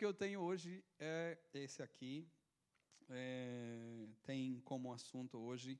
[0.00, 2.26] que eu tenho hoje é esse aqui.
[3.10, 5.78] É, tem como assunto hoje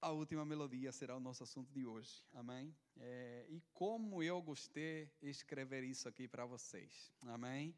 [0.00, 2.74] a última melodia será o nosso assunto de hoje, amém?
[2.96, 7.72] É, e como eu gostei escrever isso aqui para vocês, amém?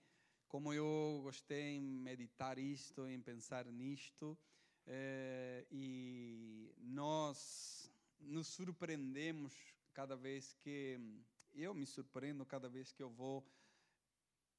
[0.49, 4.39] Como eu gostei em meditar isto, em pensar nisto,
[4.87, 9.53] é, e nós nos surpreendemos
[9.93, 10.99] cada vez que
[11.53, 13.47] eu me surpreendo cada vez que eu vou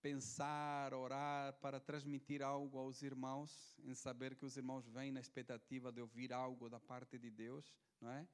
[0.05, 5.91] pensar, orar para transmitir algo aos irmãos, em saber que os irmãos vêm na expectativa
[5.91, 8.27] de ouvir algo da parte de Deus, não é?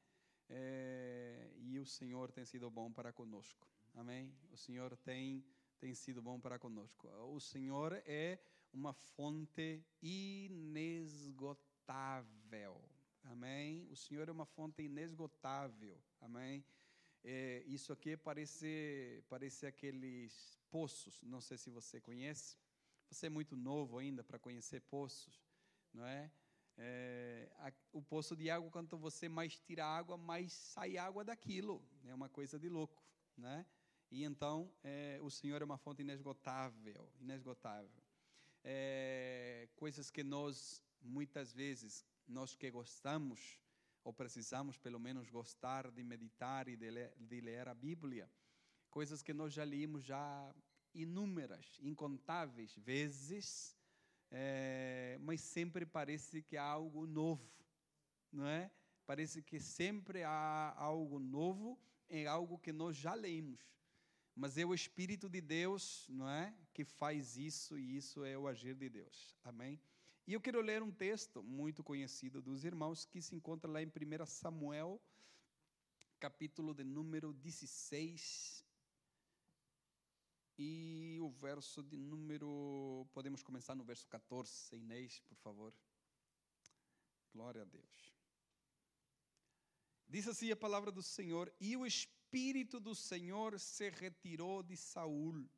[0.50, 4.36] é e o Senhor tem sido bom para conosco, amém?
[4.52, 5.46] O Senhor tem
[5.80, 7.08] tem sido bom para conosco.
[7.08, 8.38] O Senhor é
[8.74, 11.24] uma fonte inesgotável,
[13.24, 13.88] amém?
[13.90, 16.66] O Senhor é uma fonte inesgotável, amém?
[17.24, 22.58] É, isso aqui parece, parece aqueles poços, não sei se você conhece.
[23.10, 25.44] Você é muito novo ainda para conhecer poços,
[25.94, 26.32] não é?
[26.78, 31.84] é a, o poço de água, quanto você mais tira água, mais sai água daquilo.
[32.06, 33.04] É uma coisa de louco,
[33.38, 33.66] né?
[34.10, 38.04] E então, é, o Senhor é uma fonte inesgotável, inesgotável.
[38.64, 43.60] É, coisas que nós, muitas vezes, nós que gostamos,
[44.04, 48.30] ou precisamos pelo menos gostar de meditar e de ler, de ler a Bíblia,
[48.92, 50.54] coisas que nós já líamos já
[50.94, 53.76] inúmeras, incontáveis vezes,
[54.30, 57.50] é, mas sempre parece que há algo novo,
[58.32, 58.70] não é?
[59.06, 63.60] Parece que sempre há algo novo em algo que nós já lemos.
[64.36, 68.48] Mas é o Espírito de Deus, não é, que faz isso e isso é o
[68.48, 69.36] agir de Deus.
[69.44, 69.82] Amém?
[70.28, 73.88] E eu quero ler um texto muito conhecido dos irmãos que se encontra lá em
[73.88, 75.02] 1 Samuel,
[76.20, 78.66] capítulo de número 16.
[80.58, 83.08] E o verso de número.
[83.14, 85.74] Podemos começar no verso 14, Inês, por favor.
[87.34, 88.14] Glória a Deus.
[90.08, 95.50] Diz assim a palavra do Senhor: E o Espírito do Senhor se retirou de Saul,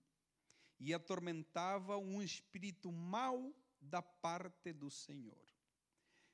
[0.79, 5.47] e atormentava um espírito mau da parte do Senhor.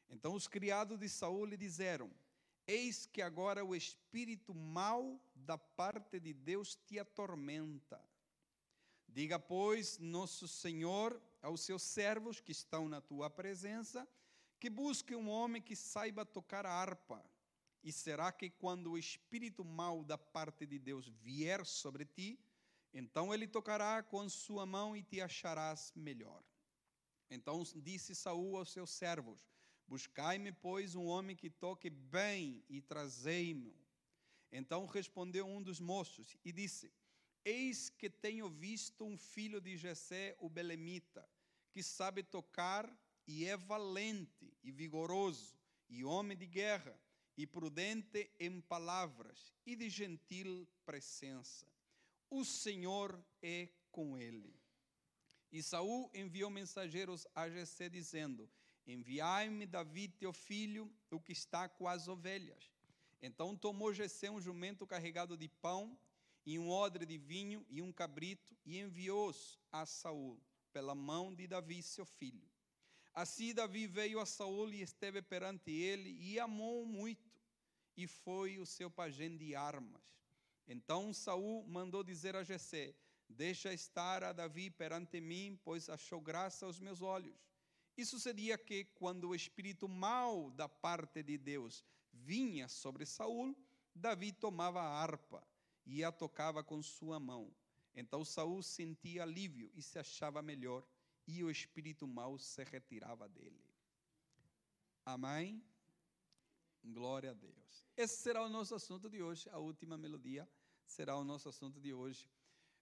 [0.10, 2.12] Então os criados de Saul lhe disseram:
[2.68, 8.04] Eis que agora o espírito mau da parte de Deus te atormenta.
[9.12, 14.08] Diga, pois, nosso Senhor aos seus servos que estão na tua presença,
[14.60, 17.24] que busque um homem que saiba tocar a harpa.
[17.84, 22.40] E será que quando o espírito mau da parte de Deus vier sobre ti,
[22.94, 26.44] então ele tocará com sua mão e te acharás melhor.
[27.30, 29.48] Então disse Saul aos seus servos:
[29.88, 33.76] Buscai-me, pois, um homem que toque bem e trazei-me.
[34.52, 36.92] Então respondeu um dos moços e disse:
[37.44, 41.28] Eis que tenho visto um filho de Jessé, o belemita,
[41.72, 42.92] que sabe tocar
[43.26, 45.58] e é valente e vigoroso,
[45.88, 47.00] e homem de guerra,
[47.38, 51.66] e prudente em palavras, e de gentil presença.
[52.30, 54.60] O Senhor é com ele.
[55.52, 58.50] E Saul enviou mensageiros a Jessé dizendo:
[58.86, 62.72] Enviai-me Davi, teu filho, o que está com as ovelhas.
[63.22, 65.98] Então tomou Jessé um jumento carregado de pão
[66.50, 70.42] e um odre de vinho e um cabrito e enviou-os a Saul
[70.74, 72.50] pela mão de Davi, seu filho.
[73.14, 77.40] Assim Davi veio a Saul e esteve perante ele e amou muito
[77.96, 80.02] e foi o seu pajem de armas.
[80.68, 82.96] Então Saul mandou dizer a Jessé:
[83.30, 87.38] Deixa estar a Davi perante mim, pois achou graça aos meus olhos.
[87.96, 93.56] E sucedia que, quando o espírito mau da parte de Deus vinha sobre Saul,
[93.94, 95.48] Davi tomava a harpa
[95.90, 97.52] e a tocava com sua mão.
[97.96, 100.86] Então Saul sentia alívio e se achava melhor,
[101.28, 103.64] e o espírito mau se retirava dele.
[105.04, 105.64] Amém?
[106.84, 107.86] Glória a Deus.
[107.98, 110.48] Esse será o nosso assunto de hoje, a última melodia
[110.86, 112.30] será o nosso assunto de hoje.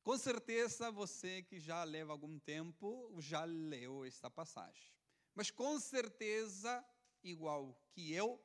[0.04, 4.92] Com certeza você que já leva algum tempo já leu esta passagem.
[5.34, 6.86] Mas com certeza,
[7.24, 8.42] igual que eu,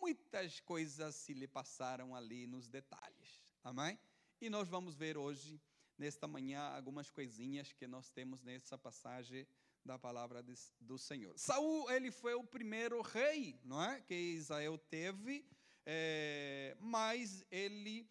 [0.00, 3.49] muitas coisas se lhe passaram ali nos detalhes.
[3.62, 3.98] Amém?
[4.40, 5.60] E nós vamos ver hoje,
[5.98, 9.46] nesta manhã, algumas coisinhas que nós temos nessa passagem
[9.84, 11.38] da palavra de, do Senhor.
[11.38, 14.00] Saul, ele foi o primeiro rei, não é?
[14.00, 15.44] Que Israel teve,
[15.84, 18.08] é, mas ele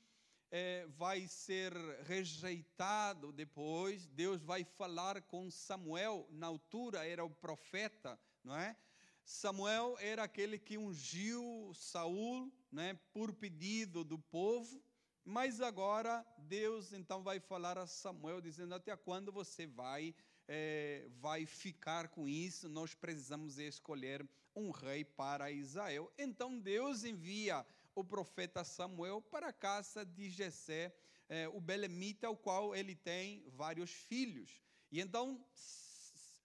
[0.51, 1.73] é, vai ser
[2.03, 4.07] rejeitado depois.
[4.07, 8.77] Deus vai falar com Samuel, na altura era o profeta, não é?
[9.25, 14.83] Samuel era aquele que ungiu Saul, né, por pedido do povo,
[15.29, 20.15] Mas agora Deus então vai falar a Samuel, dizendo: Até quando você vai,
[20.47, 22.67] é, vai ficar com isso?
[22.67, 26.11] Nós precisamos escolher um rei para Israel.
[26.17, 30.91] Então Deus envia o profeta Samuel para a casa de Jessé,
[31.29, 34.59] é, o belemita, ao qual ele tem vários filhos.
[34.91, 35.45] E então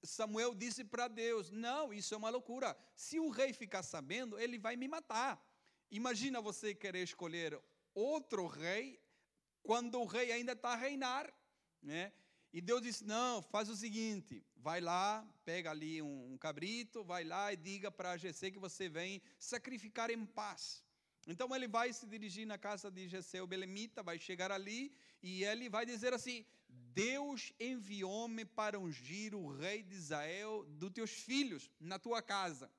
[0.02, 2.76] Samuel disse para Deus: Não, isso é uma loucura.
[2.94, 5.42] Se o rei ficar sabendo, ele vai me matar.
[5.90, 7.58] Imagina você querer escolher
[7.94, 9.00] outro rei
[9.62, 11.32] quando o rei ainda está a reinar,
[11.82, 12.12] né?
[12.52, 17.52] E Deus disse: Não, faz o seguinte, vai lá, pega ali um, cabrito, vai lá
[17.52, 20.84] e diga para Jessé que você vem sacrificar em paz.
[21.26, 25.42] Então ele vai se dirigir na casa de Jessé o Belemita, vai chegar ali e
[25.42, 31.70] ele vai dizer assim: Deus enviou-me para ungir o rei de Israel dos teus filhos
[31.80, 32.70] na tua casa.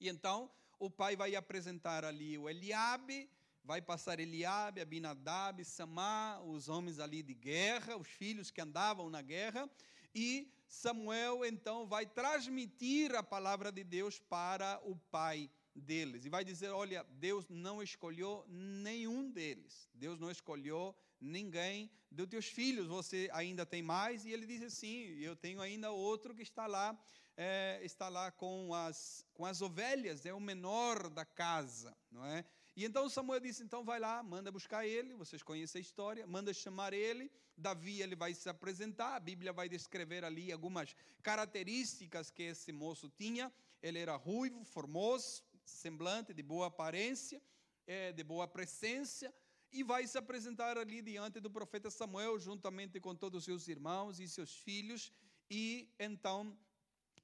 [0.00, 3.30] E então o pai vai apresentar ali o Eliabe,
[3.66, 9.20] vai passar Eliabe, Abinadab, Samá, os homens ali de guerra, os filhos que andavam na
[9.20, 9.68] guerra,
[10.14, 16.44] e Samuel então vai transmitir a palavra de Deus para o pai deles e vai
[16.44, 23.28] dizer: Olha, Deus não escolheu nenhum deles, Deus não escolheu ninguém dos teus filhos, você
[23.32, 24.24] ainda tem mais?
[24.24, 26.98] E ele diz assim: Eu tenho ainda outro que está lá,
[27.36, 32.44] é, está lá com as, com as ovelhas, é o menor da casa, não é?
[32.76, 36.52] E então Samuel disse: Então vai lá, manda buscar ele, vocês conhecem a história, manda
[36.52, 37.32] chamar ele.
[37.56, 43.08] Davi ele vai se apresentar, a Bíblia vai descrever ali algumas características que esse moço
[43.08, 43.50] tinha.
[43.82, 47.42] Ele era ruivo, formoso, semblante, de boa aparência,
[47.86, 49.32] é, de boa presença,
[49.72, 54.20] e vai se apresentar ali diante do profeta Samuel, juntamente com todos os seus irmãos
[54.20, 55.10] e seus filhos,
[55.50, 56.58] e então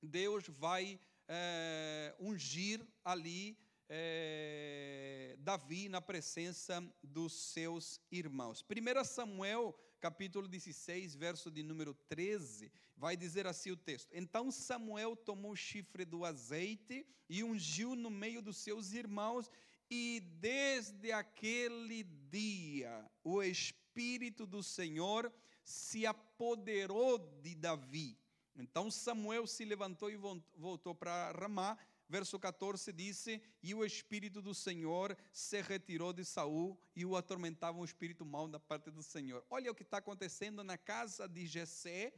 [0.02, 0.98] Deus vai
[1.28, 3.61] é, ungir ali
[3.94, 8.64] é, Davi na presença dos seus irmãos.
[8.64, 15.14] 1 Samuel, capítulo 16, verso de número 13, vai dizer assim o texto: Então Samuel
[15.14, 19.50] tomou o chifre do azeite e ungiu no meio dos seus irmãos,
[19.90, 25.30] e desde aquele dia o Espírito do Senhor
[25.62, 28.18] se apoderou de Davi.
[28.56, 30.16] Então Samuel se levantou e
[30.56, 31.76] voltou para Ramá
[32.12, 37.78] verso 14 disse: E o espírito do Senhor se retirou de Saul e o atormentava
[37.78, 39.42] um espírito mau da parte do Senhor.
[39.48, 42.12] Olha o que está acontecendo na casa de Jessé,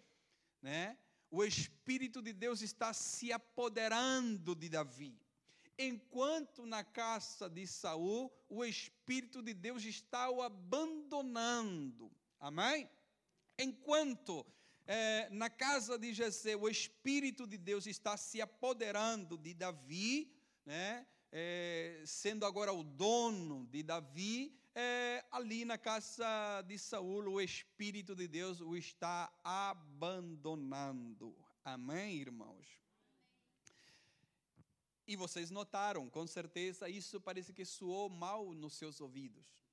[0.61, 0.99] né?
[1.31, 5.17] O espírito de Deus está se apoderando de Davi.
[5.79, 12.11] Enquanto na casa de Saul, o espírito de Deus está o abandonando.
[12.41, 12.91] Amém?
[13.57, 14.45] Enquanto
[14.87, 20.31] é, na casa de Jessé, o Espírito de Deus está se apoderando de Davi,
[20.65, 21.07] né?
[21.33, 28.15] É, sendo agora o dono de Davi, é, ali na casa de Saul, o Espírito
[28.15, 31.35] de Deus o está abandonando.
[31.65, 32.79] Amém, irmãos?
[35.07, 39.64] E vocês notaram, com certeza, isso parece que soou mal nos seus ouvidos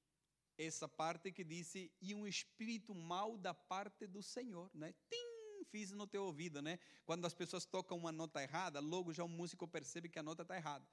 [0.65, 4.93] essa parte que disse, e um espírito mal da parte do Senhor, né?
[5.09, 6.79] Tim, fiz no teu ouvido, né?
[7.05, 10.41] Quando as pessoas tocam uma nota errada, logo já o músico percebe que a nota
[10.41, 10.85] está errada.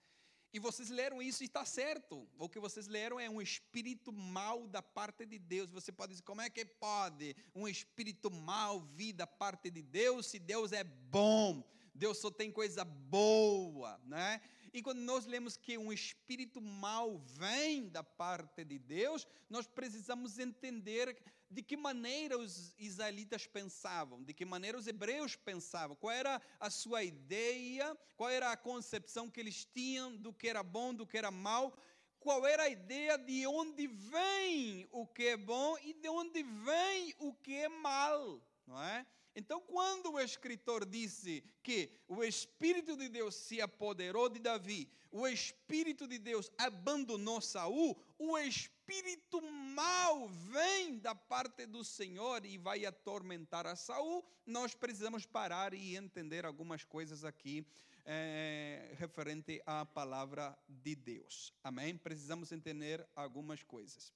[0.52, 2.26] E vocês leram isso e está certo.
[2.38, 5.70] O que vocês leram é um espírito mal da parte de Deus.
[5.70, 10.26] Você pode dizer, como é que pode um espírito mal vir da parte de Deus
[10.26, 11.62] se Deus é bom?
[11.94, 14.40] Deus só tem coisa boa, né?
[14.78, 20.38] E quando nós lemos que um espírito mau vem da parte de Deus, nós precisamos
[20.38, 21.20] entender
[21.50, 26.70] de que maneira os israelitas pensavam, de que maneira os hebreus pensavam, qual era a
[26.70, 31.18] sua ideia, qual era a concepção que eles tinham do que era bom, do que
[31.18, 31.76] era mal,
[32.20, 37.12] qual era a ideia de onde vem o que é bom e de onde vem
[37.18, 39.04] o que é mal, não é?
[39.38, 45.28] Então, quando o escritor disse que o Espírito de Deus se apoderou de Davi, o
[45.28, 52.84] Espírito de Deus abandonou Saul, o Espírito mal vem da parte do Senhor e vai
[52.84, 57.64] atormentar a Saul, nós precisamos parar e entender algumas coisas aqui
[58.04, 61.54] é, referente à palavra de Deus.
[61.62, 61.96] Amém?
[61.96, 64.12] Precisamos entender algumas coisas.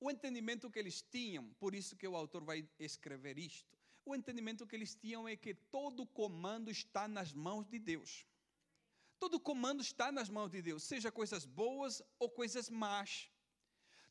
[0.00, 3.77] O entendimento que eles tinham, por isso que o autor vai escrever isto,
[4.08, 8.26] o entendimento que eles tinham é que todo comando está nas mãos de Deus.
[9.18, 13.30] Todo comando está nas mãos de Deus, seja coisas boas ou coisas más.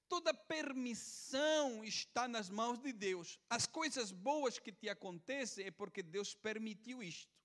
[0.09, 3.39] Toda permissão está nas mãos de Deus.
[3.49, 7.35] As coisas boas que te acontecem é porque Deus permitiu isto.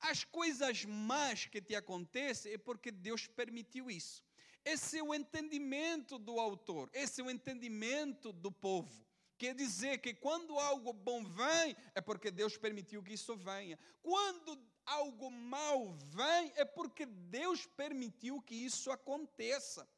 [0.00, 4.24] As coisas más que te acontecem é porque Deus permitiu isso.
[4.64, 9.06] Esse é o entendimento do autor, esse é o entendimento do povo.
[9.40, 13.78] Quer dizer que quando algo bom vem, é porque Deus permitiu que isso venha.
[14.02, 19.88] Quando algo mal vem, é porque Deus permitiu que isso aconteça.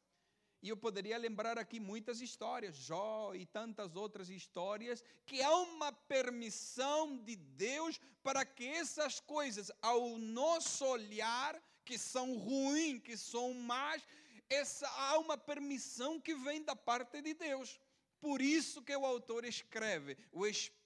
[0.61, 5.91] E eu poderia lembrar aqui muitas histórias, Jó e tantas outras histórias, que há uma
[5.91, 13.53] permissão de Deus para que essas coisas, ao nosso olhar, que são ruins, que são
[13.53, 14.01] más,
[14.49, 17.77] essa, há uma permissão que vem da parte de Deus.
[18.23, 20.82] Por isso que o autor escreve: o espírito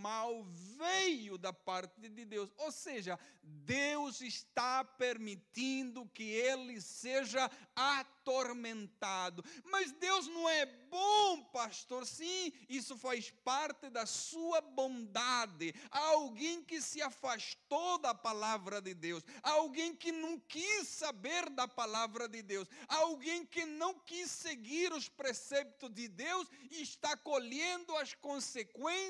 [0.00, 0.42] mal
[0.78, 2.50] veio da parte de Deus.
[2.56, 9.44] Ou seja, Deus está permitindo que ele seja atormentado.
[9.64, 12.06] Mas Deus não é bom, pastor.
[12.06, 15.74] Sim, isso faz parte da sua bondade.
[15.90, 22.28] Alguém que se afastou da palavra de Deus, alguém que não quis saber da palavra
[22.28, 28.14] de Deus, alguém que não quis seguir os preceptos de Deus e está colhendo as
[28.14, 29.09] consequências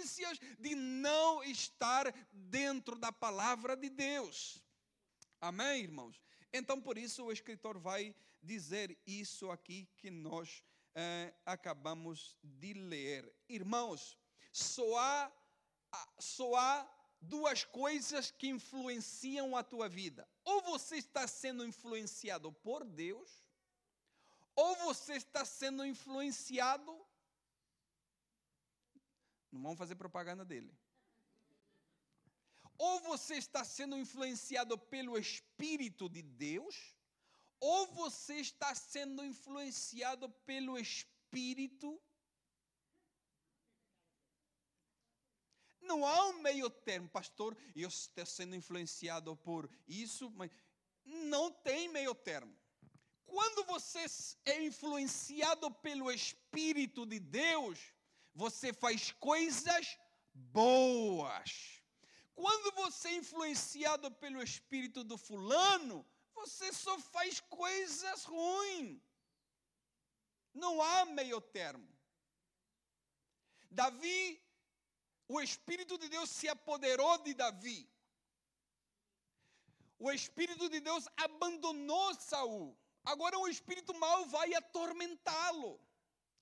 [0.58, 4.62] de não estar dentro da palavra de Deus.
[5.40, 6.20] Amém, irmãos?
[6.52, 10.62] Então, por isso, o escritor vai dizer isso aqui que nós
[10.94, 13.32] eh, acabamos de ler.
[13.48, 14.18] Irmãos,
[14.52, 15.32] só há,
[16.18, 16.90] só há
[17.20, 20.28] duas coisas que influenciam a tua vida.
[20.44, 23.30] Ou você está sendo influenciado por Deus,
[24.54, 27.06] ou você está sendo influenciado.
[29.50, 30.72] Não vamos fazer propaganda dele.
[32.78, 36.94] Ou você está sendo influenciado pelo Espírito de Deus,
[37.58, 42.00] ou você está sendo influenciado pelo Espírito.
[45.82, 50.50] Não há um meio termo, pastor, eu estou sendo influenciado por isso, mas
[51.04, 52.56] não tem meio termo.
[53.26, 54.06] Quando você
[54.44, 57.78] é influenciado pelo Espírito de Deus,
[58.34, 59.98] você faz coisas
[60.32, 61.82] boas.
[62.34, 69.02] Quando você é influenciado pelo espírito do fulano, você só faz coisas ruins.
[70.54, 71.88] Não há meio termo.
[73.70, 74.42] Davi,
[75.28, 77.88] o Espírito de Deus se apoderou de Davi.
[79.98, 82.76] O Espírito de Deus abandonou Saul.
[83.04, 85.80] Agora o espírito mau vai atormentá-lo.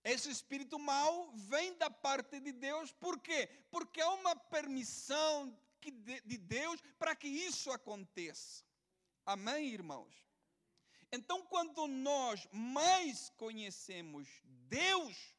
[0.04, 3.48] Esse espírito mau vem da parte de Deus, por quê?
[3.70, 5.56] Porque há uma permissão
[6.24, 8.64] de Deus para que isso aconteça.
[9.24, 10.14] Amém, irmãos?
[11.10, 15.34] Então, quando nós mais conhecemos Deus,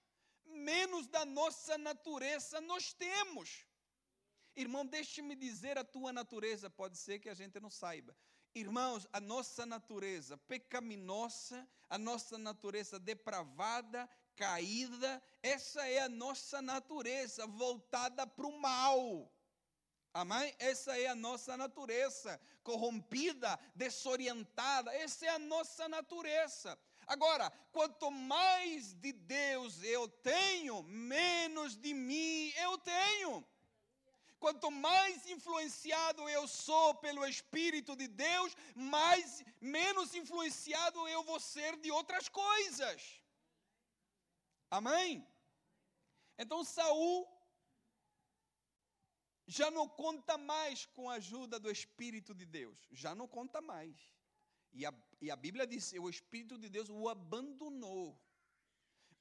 [0.45, 3.65] menos da nossa natureza nós temos.
[4.55, 8.15] Irmão, deixe-me dizer a tua natureza, pode ser que a gente não saiba.
[8.53, 17.45] Irmãos, a nossa natureza pecaminosa, a nossa natureza depravada, caída, essa é a nossa natureza
[17.45, 19.29] voltada para o mal.
[20.13, 20.55] Amém?
[20.57, 26.79] Essa é a nossa natureza, corrompida, desorientada, essa é a nossa natureza.
[27.05, 33.45] Agora, quanto mais de Deus eu tenho, menos de mim eu tenho.
[34.39, 41.75] Quanto mais influenciado eu sou pelo Espírito de Deus, mais menos influenciado eu vou ser
[41.75, 43.18] de outras coisas.
[44.69, 45.27] Amém?
[46.37, 47.27] Então Saul
[49.47, 52.77] já não conta mais com a ajuda do Espírito de Deus.
[52.91, 53.97] Já não conta mais.
[54.71, 58.19] E a, e a Bíblia diz: o Espírito de Deus o abandonou.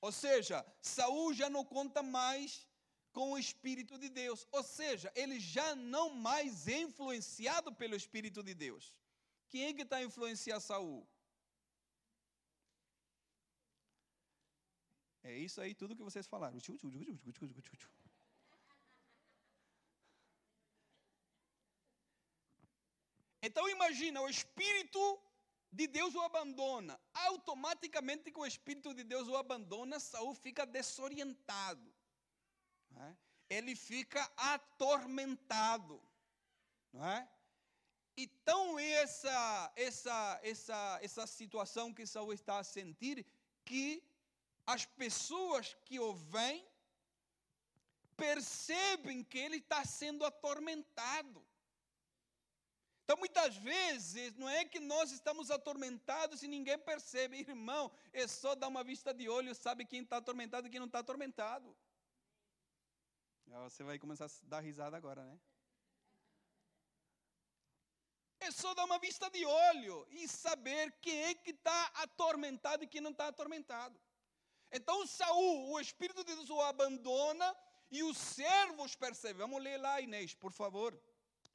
[0.00, 2.69] Ou seja, Saul já não conta mais
[3.11, 4.47] com o Espírito de Deus.
[4.52, 8.95] Ou seja, ele já não mais é influenciado pelo Espírito de Deus.
[9.49, 11.09] Quem é que está a influenciar Saul?
[15.28, 16.56] É isso aí, tudo que vocês falaram.
[23.42, 25.02] Então imagina, o Espírito
[25.70, 26.99] de Deus o abandona.
[27.12, 31.94] Automaticamente que o Espírito de Deus o abandona, Saul fica desorientado.
[32.97, 33.14] É?
[33.50, 36.00] Ele fica atormentado.
[36.90, 37.28] Não é?
[38.16, 43.26] Então essa, essa, essa, essa situação que Saul está a sentir,
[43.62, 44.07] que
[44.72, 46.62] as pessoas que o veem
[48.14, 51.42] percebem que ele está sendo atormentado.
[53.02, 58.54] Então, muitas vezes, não é que nós estamos atormentados e ninguém percebe, irmão, é só
[58.54, 61.75] dar uma vista de olho, sabe quem está atormentado e quem não está atormentado.
[63.46, 65.40] Você vai começar a dar risada agora, né?
[68.40, 72.87] É só dar uma vista de olho e saber quem é que está atormentado e
[72.87, 73.98] quem não está atormentado.
[74.70, 77.56] Então Saul, o Espírito de Deus o abandona
[77.90, 79.38] e os servos percebem.
[79.38, 80.98] Vamos ler lá, Inês, por favor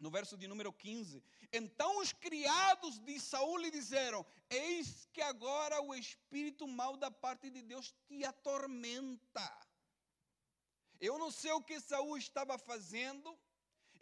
[0.04, 1.24] no verso de número 15.
[1.52, 7.50] Então os criados de Saul lhe disseram: Eis que agora o espírito mau da parte
[7.50, 9.50] de Deus te atormenta.
[11.00, 13.38] Eu não sei o que Saul estava fazendo,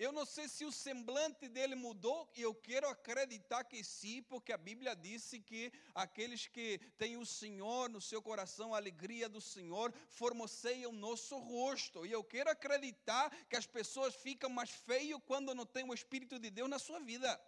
[0.04, 4.52] eu não sei se o semblante dele mudou, e eu quero acreditar que sim, porque
[4.52, 9.40] a Bíblia disse que aqueles que têm o Senhor no seu coração, a alegria do
[9.40, 12.04] Senhor, formoseiam o nosso rosto.
[12.04, 16.40] E eu quero acreditar que as pessoas ficam mais feias quando não tem o Espírito
[16.40, 17.40] de Deus na sua vida.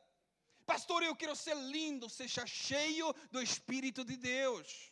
[0.64, 4.92] Pastor, eu quero ser lindo, seja cheio do Espírito de Deus.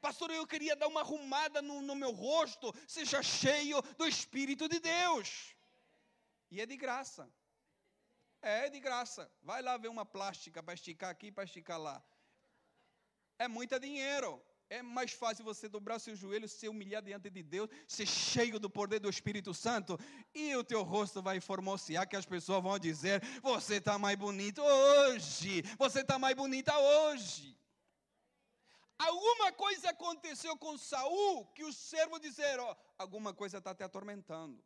[0.00, 4.80] Pastor, eu queria dar uma arrumada no, no meu rosto, seja cheio do Espírito de
[4.80, 5.54] Deus.
[6.52, 7.24] E é de graça.
[8.42, 9.22] É de graça.
[9.42, 12.04] Vai lá ver uma plástica para esticar aqui para esticar lá.
[13.38, 14.30] É muito dinheiro.
[14.68, 18.68] É mais fácil você dobrar seu joelho, se humilhar diante de Deus, ser cheio do
[18.68, 19.98] poder do Espírito Santo,
[20.34, 24.62] e o teu rosto vai formosear, que as pessoas vão dizer: Você está mais bonito
[24.62, 27.58] hoje, você está mais bonita hoje.
[28.98, 34.62] Alguma coisa aconteceu com Saul que os servos disseram: Alguma coisa está te atormentando.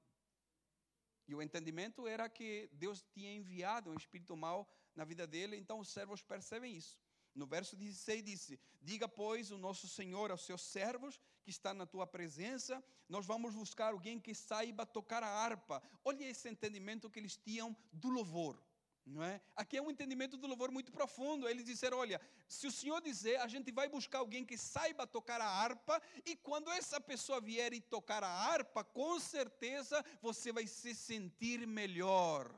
[1.29, 5.81] E o entendimento era que Deus tinha enviado um espírito mau na vida dele, então
[5.81, 6.99] os servos percebem isso.
[7.35, 11.87] No verso 16 disse: Diga, pois, o nosso Senhor aos seus servos que está na
[11.87, 15.83] tua presença, nós vamos buscar alguém que saiba tocar a harpa.
[16.05, 18.61] Olha esse entendimento que eles tinham do louvor.
[19.07, 19.41] Não é?
[19.55, 21.49] Aqui é um entendimento do louvor muito profundo.
[21.49, 25.41] Eles disseram: olha, se o Senhor dizer, a gente vai buscar alguém que saiba tocar
[25.41, 30.67] a harpa, e quando essa pessoa vier e tocar a harpa, com certeza você vai
[30.67, 32.53] se sentir melhor.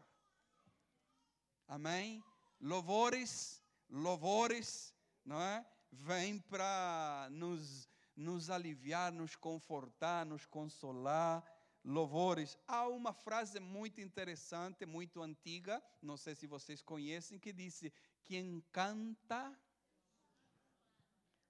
[1.66, 2.24] Amém?
[2.58, 5.66] Louvores, louvores, não é?
[5.92, 7.86] Vem para nos,
[8.16, 11.44] nos aliviar, nos confortar, nos consolar
[11.84, 12.58] louvores.
[12.66, 17.92] Há uma frase muito interessante, muito antiga, não sei se vocês conhecem, que disse:
[18.24, 19.58] Quem canta,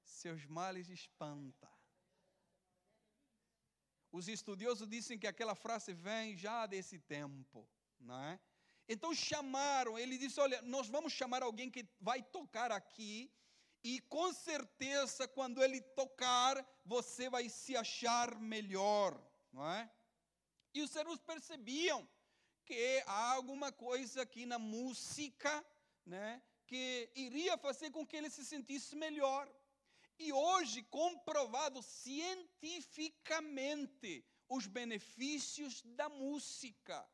[0.03, 1.69] seus males espanta.
[4.11, 7.69] Os estudiosos dizem que aquela frase vem já desse tempo,
[8.01, 8.41] não é?
[8.89, 13.31] Então chamaram, ele disse: Olha, nós vamos chamar alguém que vai tocar aqui,
[13.85, 19.21] e com certeza, quando ele tocar, você vai se achar melhor,
[19.53, 19.91] não é?
[20.75, 22.07] E os servos percebiam
[22.65, 25.65] que há alguma coisa aqui na música,
[26.05, 29.51] né, que iria fazer com que ele se sentisse melhor.
[30.19, 37.09] E hoje, comprovado cientificamente os benefícios da música.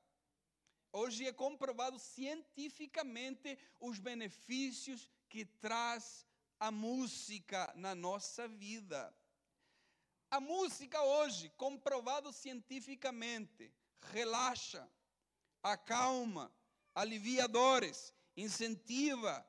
[0.92, 6.24] Hoje é comprovado cientificamente os benefícios que traz
[6.58, 9.12] a música na nossa vida.
[10.35, 13.73] A música hoje, comprovado cientificamente,
[14.11, 14.85] relaxa,
[15.62, 16.53] acalma,
[16.92, 19.47] alivia dores, incentiva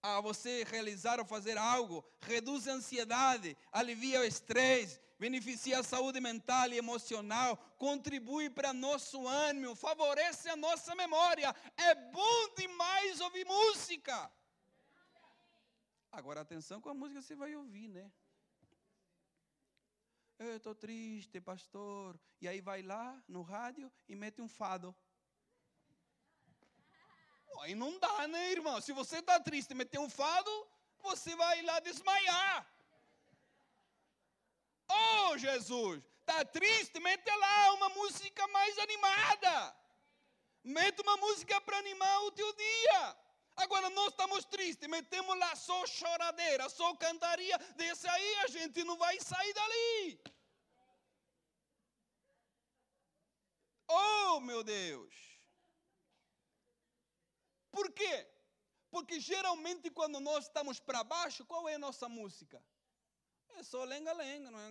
[0.00, 6.20] a você realizar ou fazer algo, reduz a ansiedade, alivia o estresse, beneficia a saúde
[6.20, 11.52] mental e emocional, contribui para nosso ânimo, favorece a nossa memória.
[11.76, 14.30] É bom demais ouvir música.
[16.12, 18.08] Agora atenção com a música que você vai ouvir, né?
[20.42, 22.18] Eu estou triste, pastor.
[22.40, 24.96] E aí vai lá no rádio e mete um fado.
[27.60, 28.80] Aí não dá, né, irmão?
[28.80, 30.50] Se você está triste e meter um fado,
[31.02, 32.66] você vai lá desmaiar.
[34.88, 36.02] Oh, Jesus!
[36.20, 36.98] Está triste?
[37.00, 39.76] Mete lá uma música mais animada.
[40.64, 43.16] Mete uma música para animar o teu dia.
[43.60, 48.96] Agora nós estamos tristes, metemos lá só choradeira, só cantaria, desse aí a gente não
[48.96, 50.20] vai sair dali.
[53.88, 55.14] Oh, meu Deus!
[57.70, 58.26] Por quê?
[58.90, 62.62] Porque geralmente quando nós estamos para baixo, qual é a nossa música?
[63.56, 64.70] É só lenga-lenga, não é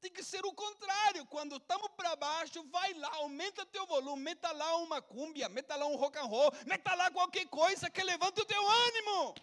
[0.00, 1.26] tem que ser o contrário.
[1.26, 5.86] Quando estamos para baixo, vai lá, aumenta teu volume, meta lá uma cúmbia, meta lá
[5.86, 9.34] um rock and roll, meta lá qualquer coisa que levante o teu ânimo.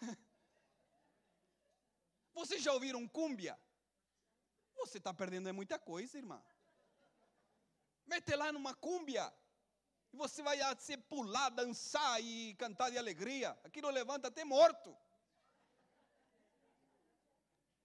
[2.32, 3.58] Vocês já ouviram cúmbia?
[4.76, 6.42] Você está perdendo muita coisa, irmã.
[8.06, 9.32] Mete lá numa cúmbia.
[10.12, 13.58] E você vai se pular, dançar e cantar de alegria.
[13.64, 14.96] Aquilo levanta até morto.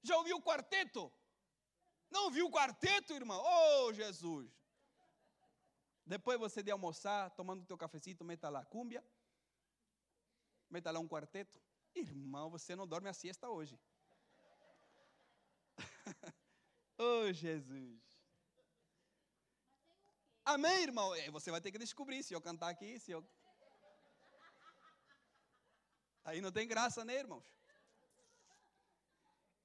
[0.01, 1.11] Já ouviu o quarteto?
[2.09, 3.41] Não viu o quarteto, irmão?
[3.43, 4.49] Oh, Jesus!
[6.05, 9.05] Depois você de almoçar, tomando o teu cafecito, meta lá cúmbia,
[10.69, 11.61] meta lá um quarteto.
[11.93, 13.79] Irmão, você não dorme a siesta hoje.
[16.97, 18.01] oh, Jesus.
[20.43, 21.11] Amém, irmão?
[21.31, 23.23] Você vai ter que descobrir se eu cantar aqui, se eu.
[26.23, 27.58] Aí não tem graça, né, irmãos?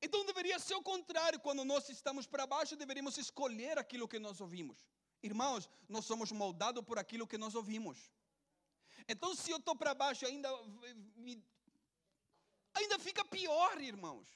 [0.04, 1.40] Então deveria ser o contrário.
[1.40, 4.84] Quando nós estamos para baixo, deveríamos escolher aquilo que nós ouvimos.
[5.22, 7.98] Irmãos, nós somos moldados por aquilo que nós ouvimos.
[9.08, 10.50] Então, se eu estou para baixo, ainda,
[12.74, 14.28] ainda fica pior, irmãos.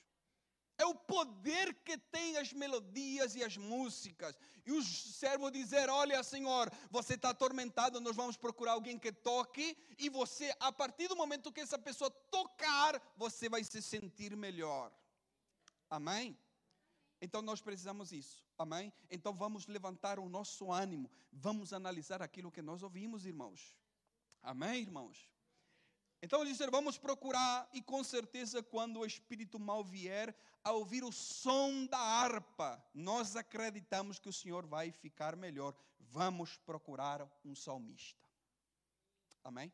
[0.79, 4.39] É o poder que tem as melodias e as músicas.
[4.65, 9.77] E os servos dizer: Olha, Senhor, você está atormentado, nós vamos procurar alguém que toque.
[9.99, 14.91] E você, a partir do momento que essa pessoa tocar, você vai se sentir melhor.
[15.91, 16.39] Amém?
[17.21, 18.45] Então nós precisamos isso.
[18.57, 18.93] Amém?
[19.11, 21.11] Então vamos levantar o nosso ânimo.
[21.33, 23.77] Vamos analisar aquilo que nós ouvimos, irmãos.
[24.43, 25.31] Amém, irmãos?
[26.23, 31.05] Então ele disse: vamos procurar, e com certeza, quando o espírito mal vier, a ouvir
[31.05, 35.75] o som da harpa, nós acreditamos que o Senhor vai ficar melhor.
[35.99, 38.29] Vamos procurar um salmista.
[39.45, 39.73] Amém?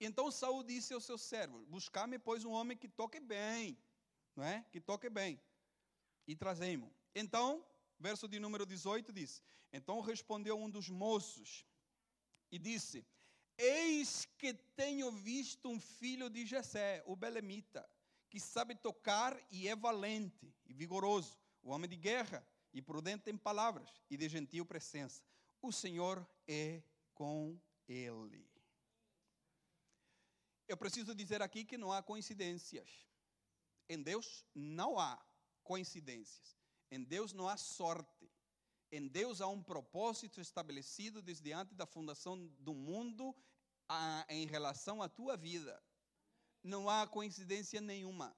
[0.00, 3.76] Então Saul disse aos seus servos: Buscar-me, pois, um homem que toque bem,
[4.36, 4.64] não é?
[4.70, 5.40] Que toque bem.
[6.26, 6.92] E trazemos.
[7.14, 7.64] Então,
[7.98, 9.42] verso de número 18 diz:
[9.72, 11.66] Então respondeu um dos moços
[12.50, 13.04] e disse:
[13.56, 17.88] Eis que tenho visto um filho de Jessé, o belemita,
[18.28, 23.36] que sabe tocar e é valente e vigoroso, o homem de guerra e prudente em
[23.36, 25.22] palavras e de gentil presença.
[25.60, 26.82] O Senhor é
[27.14, 28.50] com ele.
[30.66, 33.06] Eu preciso dizer aqui que não há coincidências.
[33.88, 35.20] Em Deus não há
[35.62, 36.56] coincidências.
[36.90, 38.30] Em Deus não há sorte.
[38.90, 43.34] Em Deus há um propósito estabelecido desde antes da fundação do mundo
[43.88, 45.82] a, em relação à tua vida.
[46.62, 48.36] Não há coincidência nenhuma.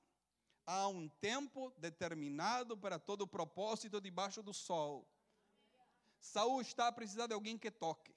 [0.66, 5.06] Há um tempo determinado para todo o propósito debaixo do sol.
[6.20, 8.14] Saul está a precisar de alguém que toque.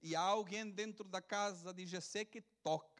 [0.00, 2.93] E há alguém dentro da casa de Jessé que toca.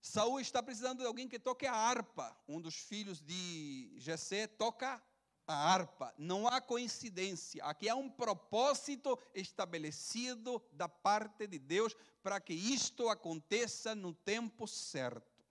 [0.00, 2.36] Saul está precisando de alguém que toque a harpa.
[2.46, 5.02] Um dos filhos de Jessé toca
[5.46, 6.14] a harpa.
[6.18, 7.64] Não há coincidência.
[7.64, 14.68] Aqui há um propósito estabelecido da parte de Deus para que isto aconteça no tempo
[14.68, 15.44] certo.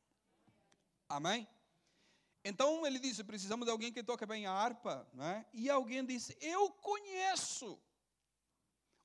[1.09, 1.47] Amém?
[2.45, 5.05] Então ele disse: precisamos de alguém que toque bem a harpa.
[5.13, 5.45] Não é?
[5.51, 7.77] E alguém disse: Eu conheço.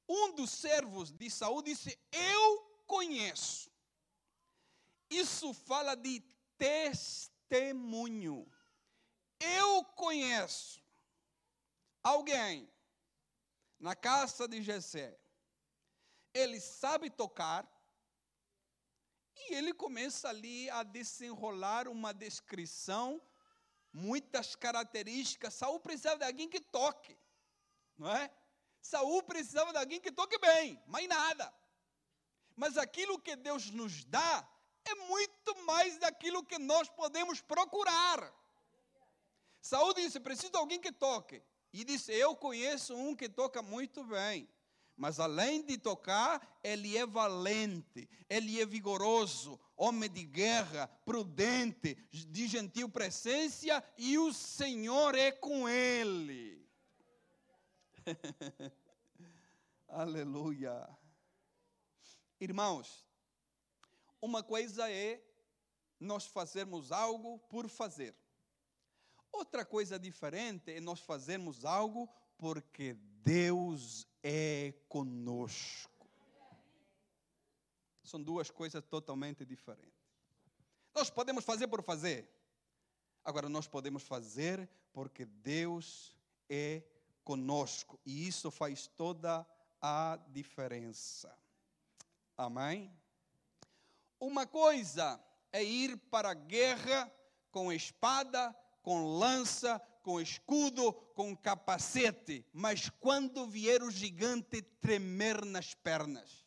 [0.08, 3.71] Um dos servos de Saul disse: Eu conheço.
[5.12, 6.20] Isso fala de
[6.56, 8.50] testemunho.
[9.38, 10.82] Eu conheço
[12.02, 12.72] alguém
[13.78, 15.20] na casa de Jessé,
[16.32, 17.68] ele sabe tocar,
[19.36, 23.20] e ele começa ali a desenrolar uma descrição,
[23.92, 25.52] muitas características.
[25.52, 27.18] Saul precisava de alguém que toque,
[27.98, 28.30] não é?
[28.80, 31.52] Saul precisava de alguém que toque bem, mais nada.
[32.56, 34.48] Mas aquilo que Deus nos dá
[34.84, 38.32] é muito mais daquilo que nós podemos procurar.
[39.60, 41.42] Saúl disse: preciso de alguém que toque.
[41.72, 44.48] E disse: Eu conheço um que toca muito bem.
[44.96, 52.46] Mas além de tocar, ele é valente, ele é vigoroso, homem de guerra, prudente, de
[52.46, 56.68] gentil presença, e o Senhor é com ele.
[59.88, 60.88] Aleluia.
[62.38, 63.06] Irmãos,
[64.22, 65.20] uma coisa é
[65.98, 68.14] nós fazermos algo por fazer.
[69.32, 72.08] Outra coisa diferente é nós fazermos algo
[72.38, 76.08] porque Deus é conosco.
[78.04, 80.02] São duas coisas totalmente diferentes.
[80.94, 82.28] Nós podemos fazer por fazer.
[83.24, 86.14] Agora, nós podemos fazer porque Deus
[86.48, 86.82] é
[87.24, 87.98] conosco.
[88.04, 89.46] E isso faz toda
[89.80, 91.36] a diferença.
[92.36, 92.92] Amém?
[94.22, 95.20] Uma coisa
[95.52, 97.12] é ir para a guerra
[97.50, 105.74] com espada, com lança, com escudo, com capacete, mas quando vier o gigante tremer nas
[105.74, 106.46] pernas.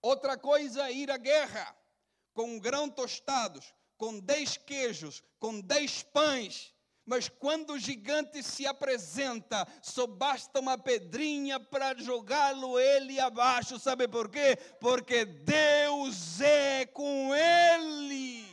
[0.00, 1.76] Outra coisa é ir à guerra
[2.32, 6.72] com um grão tostados, com dez queijos, com dez pães,
[7.06, 13.78] mas quando o gigante se apresenta, só basta uma pedrinha para jogá-lo ele abaixo.
[13.78, 14.56] Sabe por quê?
[14.80, 18.44] Porque Deus é com ele.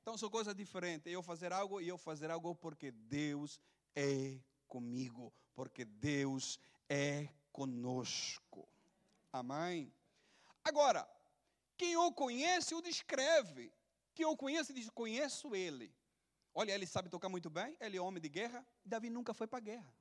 [0.00, 1.12] Então são coisas diferentes.
[1.12, 3.60] Eu fazer algo e eu fazer algo porque Deus
[3.94, 8.66] é comigo, porque Deus é conosco.
[9.30, 9.92] Amém?
[10.64, 11.06] Agora,
[11.76, 13.70] quem o conhece o descreve.
[14.18, 15.94] Quem o conhece diz: Conheço ele.
[16.52, 18.66] Olha, ele sabe tocar muito bem, ele é homem de guerra.
[18.84, 19.94] Davi nunca foi para a guerra.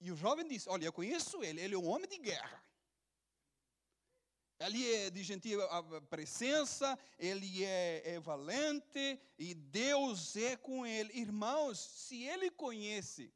[0.00, 2.62] E o jovem disse: Olha, eu conheço ele, ele é um homem de guerra.
[4.60, 5.58] Ele é de gentil
[6.08, 11.12] presença, ele é, é, valente e Deus é com ele.
[11.18, 13.34] Irmãos, se ele conhece,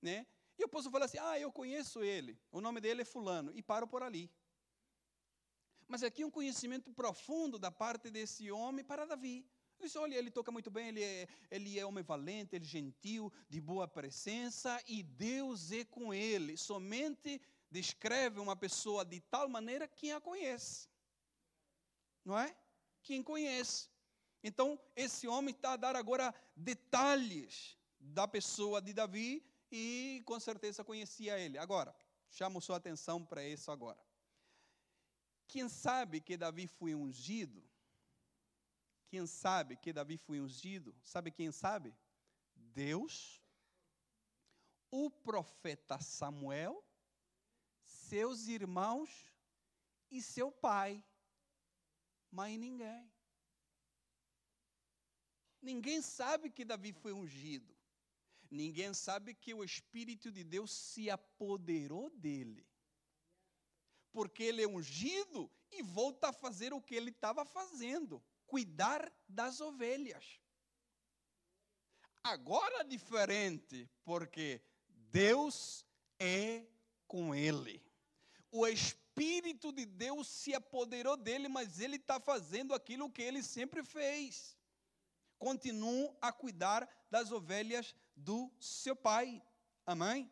[0.00, 0.26] né?
[0.58, 3.86] Eu posso falar assim: ah, eu conheço ele, o nome dele é Fulano, e paro
[3.86, 4.30] por ali.
[5.90, 9.44] Mas aqui um conhecimento profundo da parte desse homem para Davi.
[9.76, 12.68] Ele disse: olha, ele toca muito bem, ele é, ele é homem valente, ele é
[12.68, 16.56] gentil, de boa presença, e Deus é com ele.
[16.56, 20.88] Somente descreve uma pessoa de tal maneira quem a conhece.
[22.24, 22.56] Não é?
[23.02, 23.88] Quem conhece.
[24.44, 30.84] Então, esse homem está a dar agora detalhes da pessoa de Davi e com certeza
[30.84, 31.58] conhecia ele.
[31.58, 31.92] Agora,
[32.30, 33.98] chamo sua atenção para isso agora.
[35.52, 37.62] Quem sabe que Davi foi ungido?
[39.08, 40.94] Quem sabe que Davi foi ungido?
[41.02, 41.94] Sabe quem sabe?
[42.54, 43.42] Deus,
[44.90, 46.84] o profeta Samuel
[48.10, 49.10] seus irmãos
[50.10, 51.02] e seu pai,
[52.30, 53.10] mas ninguém.
[55.60, 57.76] Ninguém sabe que Davi foi ungido.
[58.50, 62.66] Ninguém sabe que o Espírito de Deus se apoderou dele.
[64.12, 69.60] Porque ele é ungido e volta a fazer o que ele estava fazendo: cuidar das
[69.60, 70.40] ovelhas.
[72.22, 74.60] Agora diferente, porque
[75.10, 75.84] Deus
[76.18, 76.66] é
[77.06, 77.90] com ele
[78.50, 83.84] o Espírito de Deus se apoderou dele, mas ele está fazendo aquilo que ele sempre
[83.84, 84.56] fez.
[85.38, 89.42] Continua a cuidar das ovelhas do seu pai.
[89.86, 90.30] Amém?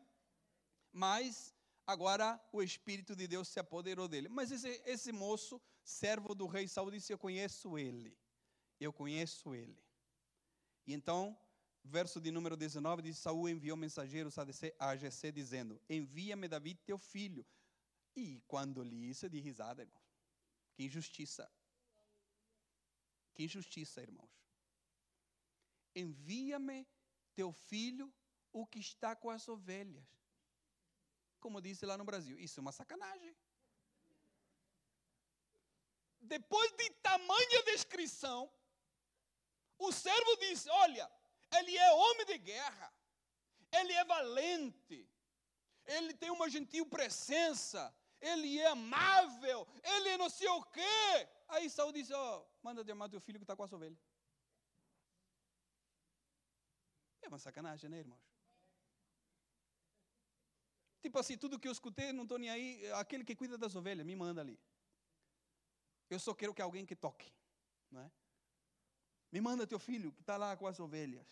[0.93, 1.55] Mas
[1.93, 4.29] agora o Espírito de Deus se apoderou dele.
[4.29, 8.17] Mas esse, esse moço, servo do rei Saul, disse: Eu conheço ele.
[8.79, 9.83] Eu conheço ele.
[10.87, 11.37] E então,
[11.83, 14.37] verso de número 19 diz: Saul enviou mensageiros
[14.79, 17.45] a Jessé, dizendo: Envia-me Davi, teu filho
[18.19, 20.03] e quando li isso, dei risada, irmãos.
[20.75, 21.49] Que injustiça.
[23.33, 24.31] Que injustiça, irmãos.
[25.95, 26.87] Envia-me
[27.35, 28.13] teu filho,
[28.53, 30.05] o que está com as ovelhas.
[31.41, 33.37] Como disse lá no Brasil, isso é uma sacanagem.
[36.21, 38.51] Depois de tamanha descrição,
[39.79, 41.11] o servo disse: Olha,
[41.59, 42.93] ele é homem de guerra,
[43.73, 45.09] ele é valente,
[45.87, 51.29] ele tem uma gentil presença, ele é amável, ele é não sei o quê.
[51.49, 53.99] Aí Saul disse: Ó, oh, manda amar teu filho que está com a ovelha.
[57.23, 58.28] É uma sacanagem, né, irmãos?
[61.01, 62.93] Tipo assim, tudo que eu escutei, não estou nem aí.
[62.93, 64.59] Aquele que cuida das ovelhas, me manda ali.
[66.11, 67.33] Eu só quero que alguém que toque.
[67.91, 68.11] Não é?
[69.31, 71.27] Me manda teu filho que está lá com as ovelhas.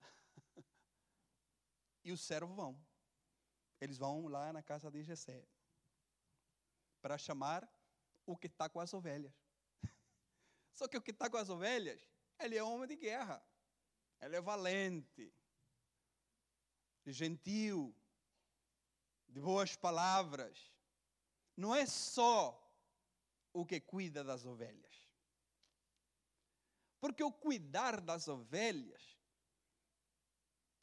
[2.04, 2.78] e os servos vão
[3.80, 5.46] eles vão lá na casa de Jessé
[7.00, 7.68] para chamar
[8.26, 9.32] o que está com as ovelhas.
[10.74, 13.42] Só que o que está com as ovelhas, ele é homem de guerra,
[14.20, 15.32] ele é valente,
[17.12, 17.94] gentil,
[19.28, 20.72] de boas palavras.
[21.56, 22.64] Não é só
[23.52, 25.08] o que cuida das ovelhas.
[27.00, 29.18] Porque o cuidar das ovelhas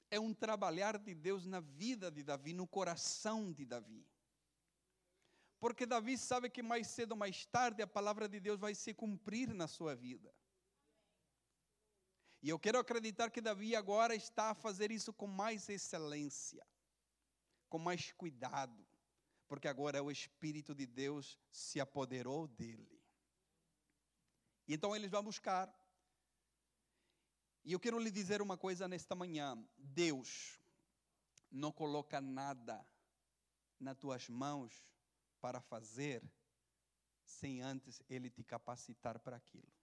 [0.10, 4.08] é um trabalhar de Deus na vida de Davi, no coração de Davi.
[5.60, 8.94] Porque Davi sabe que mais cedo ou mais tarde a palavra de Deus vai se
[8.94, 10.34] cumprir na sua vida.
[12.46, 16.64] E eu quero acreditar que Davi agora está a fazer isso com mais excelência,
[17.68, 18.86] com mais cuidado,
[19.48, 23.02] porque agora o Espírito de Deus se apoderou dele.
[24.68, 25.76] E então eles vão buscar
[27.64, 30.62] e eu quero lhe dizer uma coisa nesta manhã: Deus
[31.50, 32.88] não coloca nada
[33.80, 34.86] nas tuas mãos
[35.42, 36.24] para fazer
[37.24, 39.75] sem antes Ele te capacitar para aquilo.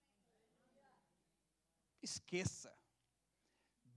[2.03, 2.77] Esqueça.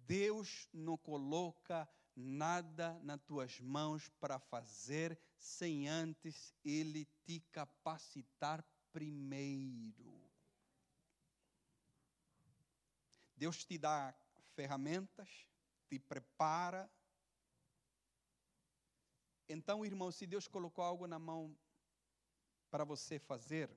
[0.06, 10.24] Deus não coloca nada nas tuas mãos para fazer sem antes Ele te capacitar primeiro.
[13.36, 14.14] Deus te dá
[14.54, 15.28] ferramentas,
[15.88, 16.90] te prepara.
[19.48, 21.54] Então, irmão, se Deus colocou algo na mão
[22.70, 23.70] para você fazer,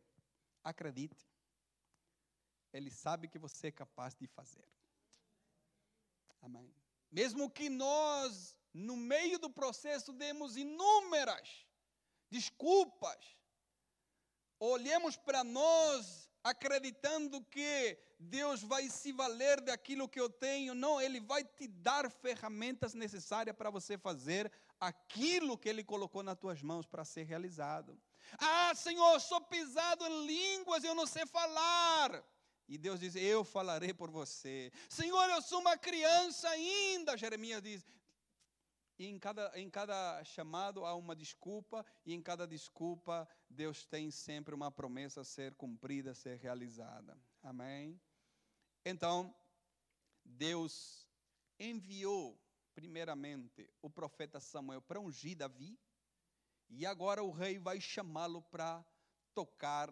[0.64, 1.29] acredite.
[2.72, 4.68] Ele sabe que você é capaz de fazer.
[6.42, 6.74] Amém.
[7.12, 11.66] Mesmo que nós, no meio do processo, demos inúmeras
[12.30, 13.38] desculpas,
[14.60, 20.76] olhemos para nós acreditando que Deus vai se valer daquilo que eu tenho.
[20.76, 26.38] Não, Ele vai te dar ferramentas necessárias para você fazer aquilo que Ele colocou nas
[26.38, 28.00] tuas mãos para ser realizado.
[28.38, 32.24] Ah, Senhor, sou pisado em línguas, eu não sei falar.
[32.70, 34.72] E Deus diz: Eu falarei por você.
[34.88, 37.18] Senhor, eu sou uma criança ainda.
[37.18, 37.84] Jeremias diz:
[39.00, 44.12] e em cada, em cada chamado há uma desculpa, e em cada desculpa Deus tem
[44.12, 47.18] sempre uma promessa a ser cumprida, a ser realizada.
[47.42, 48.00] Amém?
[48.84, 49.34] Então,
[50.26, 51.08] Deus
[51.58, 52.38] enviou,
[52.76, 55.80] primeiramente, o profeta Samuel para ungir Davi,
[56.70, 58.86] e agora o rei vai chamá-lo para
[59.34, 59.90] tocar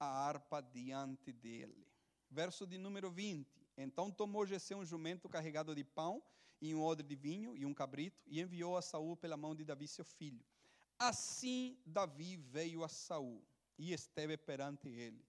[0.00, 1.85] a harpa diante dele.
[2.30, 3.46] Verso de número 20.
[3.76, 6.22] Então tomou Jessé um jumento carregado de pão
[6.60, 9.64] e um odre de vinho e um cabrito, e enviou a Saul pela mão de
[9.64, 10.44] Davi, seu filho.
[10.98, 13.46] Assim Davi veio a Saul
[13.78, 15.22] e esteve perante ele,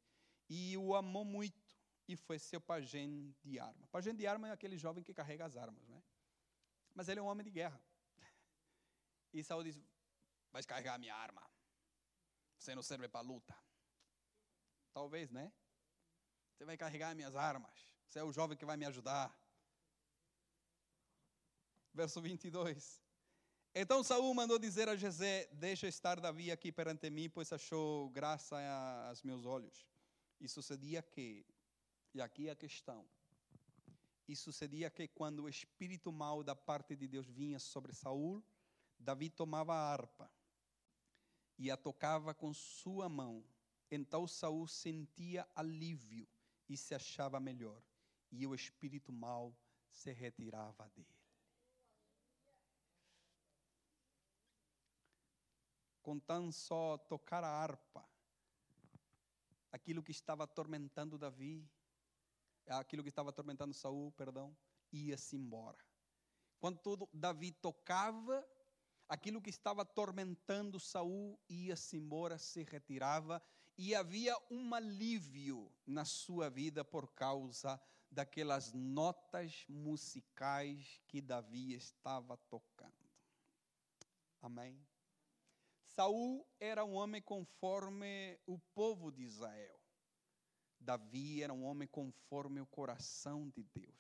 [0.50, 1.76] e o amou muito,
[2.08, 3.86] e foi seu pajem de arma.
[3.88, 6.02] Pajem de arma é aquele jovem que carrega as armas, né?
[6.96, 7.80] Mas ele é um homem de guerra.
[9.34, 9.80] E Saul diz:
[10.52, 11.44] Vai carregar a minha arma.
[12.58, 13.56] Você não serve para luta.
[14.94, 15.52] Talvez, né?
[16.58, 17.88] Você vai carregar minhas armas.
[18.10, 19.32] Você é o jovem que vai me ajudar
[21.94, 23.00] verso 22.
[23.76, 28.56] Então Saul mandou dizer a José: Deixa estar Davi aqui perante mim, pois achou graça
[29.08, 29.88] aos meus olhos.
[30.40, 31.46] E sucedia que,
[32.16, 33.08] e aqui a questão,
[34.28, 38.44] e sucedia que quando o espírito mau da parte de Deus vinha sobre Saul,
[38.98, 40.32] Davi tomava a harpa
[41.56, 43.44] e a tocava com sua mão.
[43.92, 46.28] Então Saul sentia alívio
[46.68, 47.82] e se achava melhor,
[48.32, 49.56] e o espírito mau
[49.90, 51.18] se retirava dele.
[56.08, 58.02] com tão só tocar a harpa,
[59.74, 61.70] aquilo que estava atormentando Davi,
[62.66, 64.56] aquilo que estava atormentando Saul, perdão,
[64.90, 65.78] ia-se embora.
[66.62, 68.42] Quando Davi tocava,
[69.10, 73.44] aquilo que estava atormentando Saul ia-se embora, se retirava,
[73.78, 82.38] e havia um alívio na sua vida por causa daquelas notas musicais que Davi estava
[82.50, 82.94] tocando.
[84.42, 84.84] Amém?
[85.84, 89.80] Saul era um homem conforme o povo de Israel.
[90.80, 93.98] Davi era um homem conforme o coração de Deus.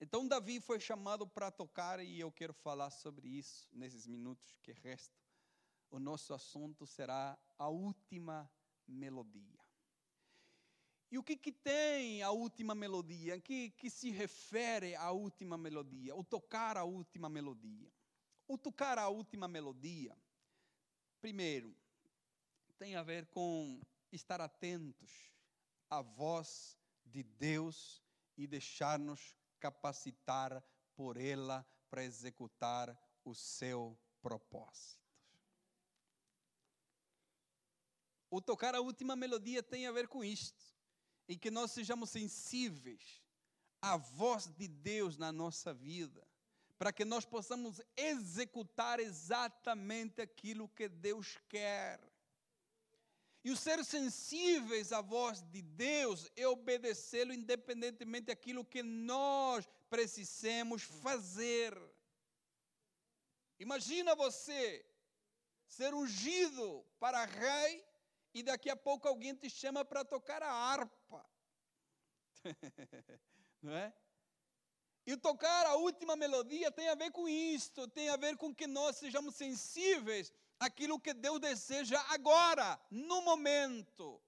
[0.00, 4.72] Então Davi foi chamado para tocar e eu quero falar sobre isso nesses minutos que
[4.72, 5.19] restam.
[5.90, 8.50] O nosso assunto será a última
[8.86, 9.60] melodia.
[11.10, 13.40] E o que, que tem a última melodia?
[13.40, 16.14] Que, que se refere à última melodia?
[16.14, 17.90] O tocar a última melodia.
[18.46, 20.16] O tocar a última melodia
[21.20, 21.76] Primeiro,
[22.78, 23.78] tem a ver com
[24.10, 25.30] estar atentos
[25.90, 28.02] à voz de Deus
[28.38, 34.99] e deixar-nos capacitar por ela para executar o seu propósito.
[38.30, 40.64] O tocar a última melodia tem a ver com isto,
[41.28, 43.20] em que nós sejamos sensíveis
[43.82, 46.24] à voz de Deus na nossa vida
[46.80, 52.00] para que nós possamos executar exatamente aquilo que Deus quer.
[53.44, 60.80] E o ser sensíveis à voz de Deus é obedecê-lo independentemente daquilo que nós precisemos
[60.80, 61.78] fazer.
[63.58, 64.82] Imagina você
[65.66, 67.84] ser ungido para rei
[68.32, 71.28] e daqui a pouco alguém te chama para tocar a harpa.
[73.62, 73.92] Não é?
[75.06, 78.66] E tocar a última melodia tem a ver com isto, tem a ver com que
[78.66, 84.22] nós sejamos sensíveis àquilo que Deus deseja agora, no momento.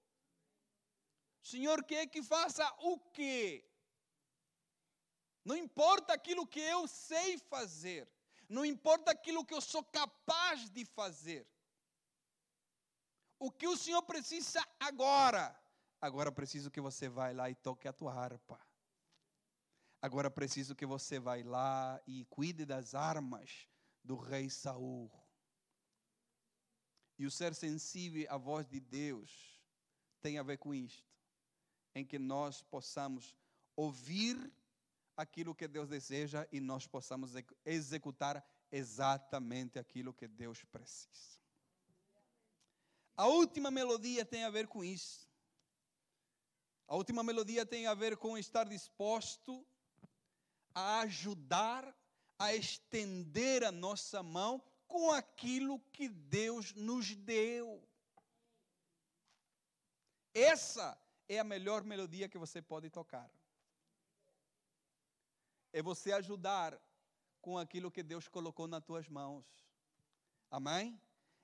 [1.41, 3.65] Senhor quer que faça o quê?
[5.45, 8.09] Não importa aquilo que eu sei fazer,
[8.49, 11.47] não importa aquilo que eu sou capaz de fazer.
[13.43, 15.53] O que o Senhor precisa agora?
[15.99, 18.57] Agora preciso que você vá lá e toque a tua harpa.
[20.01, 23.67] Agora preciso que você vá lá e cuide das armas
[24.01, 25.11] do rei Saul.
[27.19, 29.61] E o ser sensível à voz de Deus
[30.21, 31.13] tem a ver com isto,
[31.93, 33.35] em que nós possamos
[33.75, 34.37] ouvir
[35.17, 37.33] aquilo que Deus deseja e nós possamos
[37.65, 38.41] executar
[38.71, 41.42] exatamente aquilo que Deus precisa.
[43.15, 45.27] A última melodia tem a ver com isso.
[46.87, 49.65] A última melodia tem a ver com estar disposto
[50.73, 51.95] a ajudar,
[52.39, 57.87] a estender a nossa mão com aquilo que Deus nos deu.
[60.33, 63.29] Essa é a melhor melodia que você pode tocar.
[65.71, 66.79] É você ajudar
[67.41, 69.45] com aquilo que Deus colocou nas tuas mãos.
[70.49, 70.99] Amém?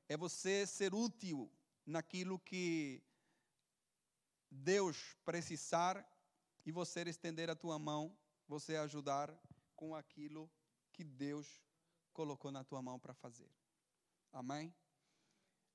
[0.07, 1.51] É você ser útil
[1.89, 3.03] naquilo que
[4.49, 6.07] Deus precisar
[6.65, 8.15] e você estender a tua mão,
[8.47, 9.35] você ajudar
[9.75, 10.49] com aquilo
[10.93, 11.47] que Deus
[12.13, 13.49] colocou na tua mão para fazer.
[14.31, 14.73] Amém?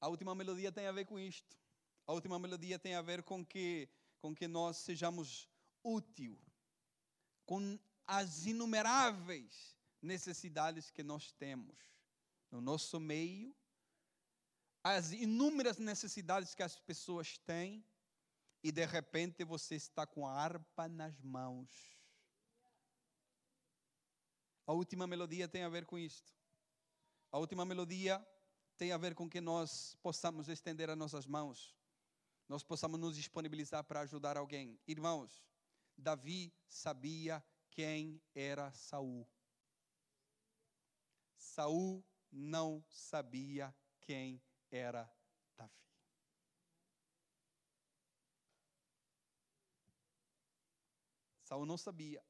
[0.00, 1.56] A última melodia tem a ver com isto.
[2.06, 3.88] A última melodia tem a ver com que
[4.20, 5.46] com que nós sejamos
[5.82, 6.40] útil
[7.44, 11.76] com as inumeráveis necessidades que nós temos
[12.50, 13.54] no nosso meio,
[14.84, 17.82] as inúmeras necessidades que as pessoas têm,
[18.62, 21.70] e de repente você está com a harpa nas mãos.
[24.66, 26.32] A última melodia tem a ver com isto.
[27.32, 28.26] A última melodia
[28.76, 31.74] tem a ver com que nós possamos estender as nossas mãos,
[32.46, 34.78] nós possamos nos disponibilizar para ajudar alguém.
[34.86, 35.42] Irmãos,
[35.96, 39.26] Davi sabia quem era Saul.
[41.36, 44.42] Saul não sabia quem
[44.76, 45.08] era
[45.56, 45.72] Davi.
[51.42, 52.24] Saul não sabia.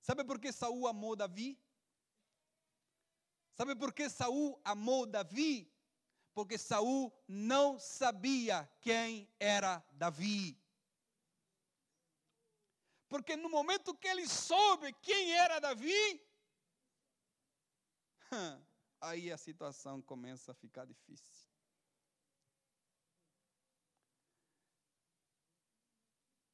[0.00, 1.58] Sabe por que Saul amou Davi?
[3.54, 5.72] Sabe por que Saul amou Davi?
[6.34, 10.58] Porque Saul não sabia quem era Davi.
[13.08, 16.26] Porque no momento que ele soube quem era Davi,
[19.02, 21.50] aí a situação começa a ficar difícil.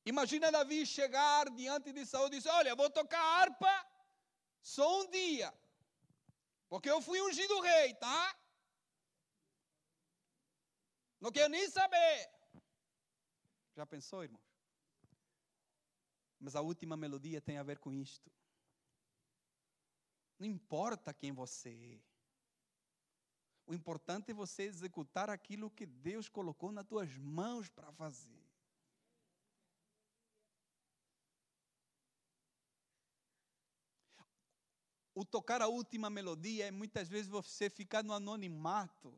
[0.04, 3.86] Imagina Davi chegar diante de Saul e dizer: Olha, vou tocar harpa
[4.62, 5.52] só um dia,
[6.68, 8.34] porque eu fui ungido rei, tá?
[11.20, 12.30] Não quero nem saber.
[13.76, 14.48] Já pensou, irmãos?
[16.40, 18.32] Mas a última melodia tem a ver com isto.
[20.38, 22.07] Não importa quem você é.
[23.68, 28.42] O importante é você executar aquilo que Deus colocou nas tuas mãos para fazer.
[35.14, 39.14] O tocar a última melodia é muitas vezes você ficar no anonimato.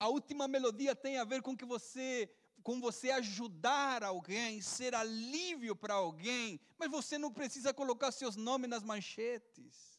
[0.00, 5.74] A última melodia tem a ver com que você com você ajudar alguém, ser alívio
[5.76, 9.91] para alguém, mas você não precisa colocar seus nomes nas manchetes.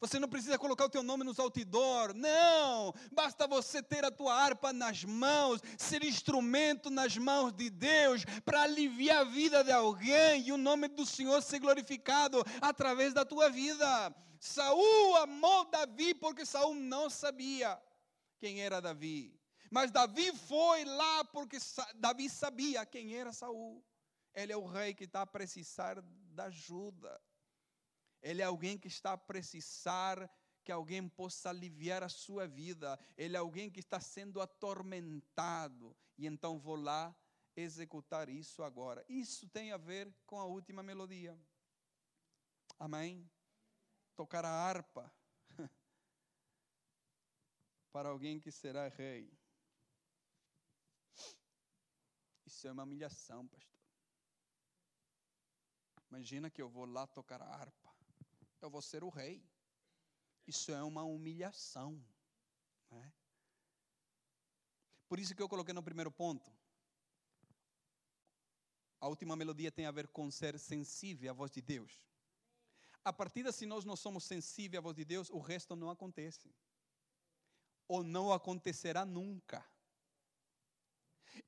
[0.00, 2.14] Você não precisa colocar o teu nome nos outdoor.
[2.14, 2.94] Não!
[3.12, 8.62] Basta você ter a tua harpa nas mãos, ser instrumento nas mãos de Deus para
[8.62, 13.50] aliviar a vida de alguém e o nome do Senhor ser glorificado através da tua
[13.50, 14.14] vida.
[14.38, 17.80] Saul amou Davi porque Saul não sabia
[18.38, 19.36] quem era Davi.
[19.70, 21.58] Mas Davi foi lá porque
[21.96, 23.84] Davi sabia quem era Saul.
[24.32, 27.20] Ele é o rei que está a precisar da ajuda.
[28.22, 30.30] Ele é alguém que está a precisar
[30.64, 32.98] que alguém possa aliviar a sua vida.
[33.16, 35.96] Ele é alguém que está sendo atormentado.
[36.18, 37.16] E então vou lá
[37.56, 39.04] executar isso agora.
[39.08, 41.38] Isso tem a ver com a última melodia.
[42.78, 43.28] Amém?
[44.14, 45.10] Tocar a harpa
[47.90, 49.32] para alguém que será rei.
[52.44, 53.78] Isso é uma humilhação, pastor.
[56.10, 57.87] Imagina que eu vou lá tocar a harpa.
[58.60, 59.42] Eu vou ser o rei.
[60.46, 62.02] Isso é uma humilhação.
[62.90, 63.12] Né?
[65.08, 66.50] Por isso que eu coloquei no primeiro ponto.
[69.00, 72.02] A última melodia tem a ver com ser sensível à voz de Deus.
[73.04, 75.88] A partir de se nós não somos sensíveis à voz de Deus, o resto não
[75.88, 76.54] acontece.
[77.86, 79.64] Ou não acontecerá nunca.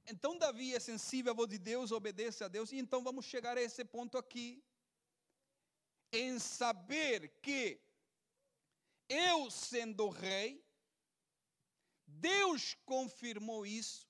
[0.06, 3.56] Então Davi é sensível à voz de Deus, obedece a Deus, e então vamos chegar
[3.56, 4.64] a esse ponto aqui,
[6.12, 7.80] em saber que
[9.08, 10.64] eu sendo rei,
[12.06, 14.08] Deus confirmou isso,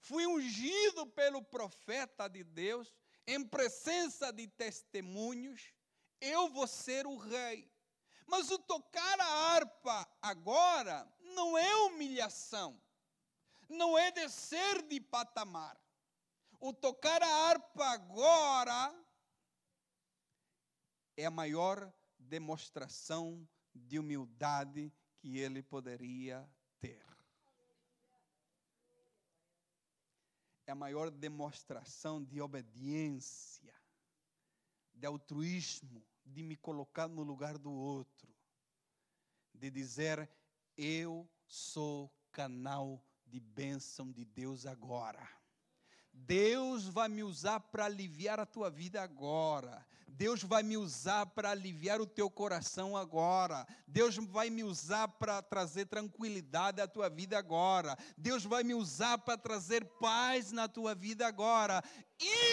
[0.00, 2.94] fui ungido pelo profeta de Deus,
[3.26, 5.72] em presença de testemunhos,
[6.20, 7.70] eu vou ser o rei.
[8.26, 12.80] Mas o tocar a harpa agora não é humilhação
[13.70, 15.80] não é descer de patamar.
[16.58, 18.99] O tocar a harpa agora
[21.20, 26.48] é a maior demonstração de humildade que ele poderia
[26.78, 27.10] ter.
[30.70, 33.74] é a maior demonstração de obediência,
[34.94, 38.32] de altruísmo, de me colocar no lugar do outro,
[39.52, 40.30] de dizer:
[40.76, 45.28] eu sou canal de bênção de Deus agora.
[46.12, 49.84] Deus vai me usar para aliviar a tua vida agora.
[50.10, 53.66] Deus vai me usar para aliviar o teu coração agora.
[53.86, 57.96] Deus vai me usar para trazer tranquilidade à tua vida agora.
[58.16, 61.82] Deus vai me usar para trazer paz na tua vida agora.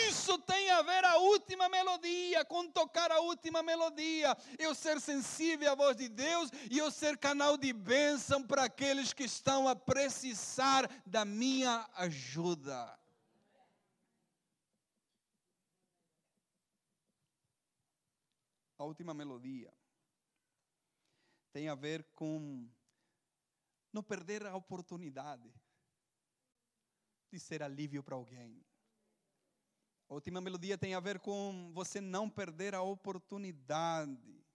[0.08, 4.38] Isso tem a ver a última melodia, com tocar a última melodia.
[4.58, 9.12] Eu ser sensível à voz de Deus e eu ser canal de bênção para aqueles
[9.12, 12.98] que estão a precisar da minha ajuda.
[18.78, 19.74] A última melodia
[21.52, 22.70] tem a ver com
[23.92, 25.52] não perder a oportunidade
[27.32, 28.64] de ser alívio para alguém.
[30.10, 34.46] A última melodia tem a ver com você não perder a oportunidade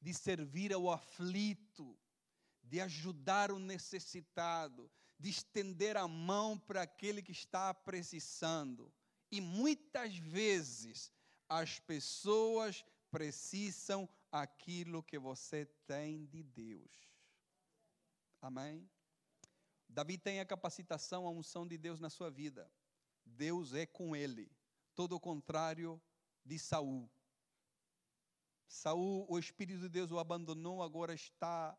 [0.00, 1.98] de servir ao aflito,
[2.62, 8.92] de ajudar o necessitado, de estender a mão para aquele que está precisando.
[9.30, 11.12] E muitas vezes
[11.48, 16.90] as pessoas precisam aquilo que você tem de Deus.
[18.40, 18.88] Amém?
[19.88, 22.70] Davi tem a capacitação, a unção de Deus na sua vida.
[23.24, 24.50] Deus é com ele.
[24.94, 26.02] Todo o contrário
[26.44, 27.08] de Saul.
[28.66, 31.78] Saul, o Espírito de Deus o abandonou, agora está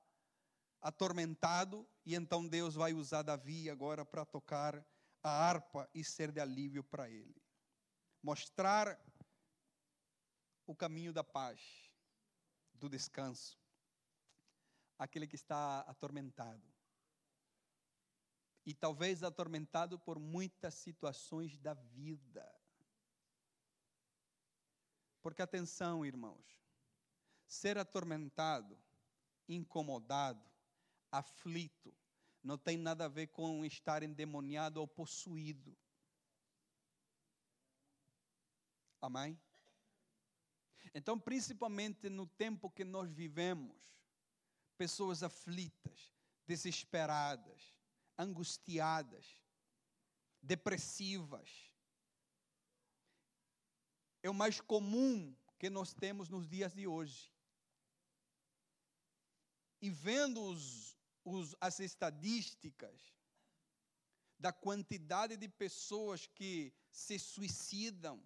[0.82, 4.86] atormentado, e então Deus vai usar Davi agora para tocar
[5.22, 7.36] a harpa e ser de alívio para ele.
[8.24, 9.00] Mostrar
[10.66, 11.92] o caminho da paz,
[12.74, 13.60] do descanso,
[14.98, 16.74] aquele que está atormentado.
[18.66, 22.44] E talvez atormentado por muitas situações da vida.
[25.22, 26.46] Porque atenção, irmãos,
[27.46, 28.78] ser atormentado,
[29.48, 30.44] incomodado,
[31.12, 31.96] aflito,
[32.44, 35.76] não tem nada a ver com estar endemoniado ou possuído.
[39.02, 39.40] Amém?
[40.98, 43.76] Então, principalmente no tempo que nós vivemos,
[44.78, 46.14] pessoas aflitas,
[46.48, 47.76] desesperadas,
[48.18, 49.44] angustiadas,
[50.42, 51.50] depressivas.
[54.24, 57.30] É o mais comum que nós temos nos dias de hoje.
[59.82, 63.14] E vendo os, os, as estatísticas
[64.40, 68.24] da quantidade de pessoas que se suicidam,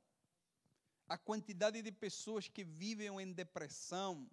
[1.10, 4.30] a quantidade de pessoas que vivem em depressão,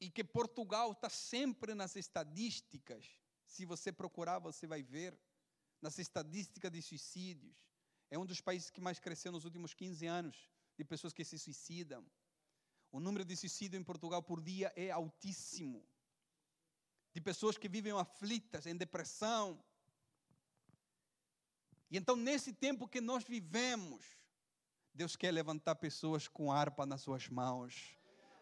[0.00, 3.04] e que Portugal está sempre nas estatísticas,
[3.44, 5.18] se você procurar, você vai ver,
[5.82, 7.56] nas estatísticas de suicídios.
[8.10, 11.38] É um dos países que mais cresceu nos últimos 15 anos, de pessoas que se
[11.38, 12.04] suicidam.
[12.90, 15.86] O número de suicídio em Portugal por dia é altíssimo.
[17.12, 19.62] De pessoas que vivem aflitas, em depressão,
[21.90, 24.04] e então, nesse tempo que nós vivemos,
[24.94, 27.99] Deus quer levantar pessoas com harpa nas suas mãos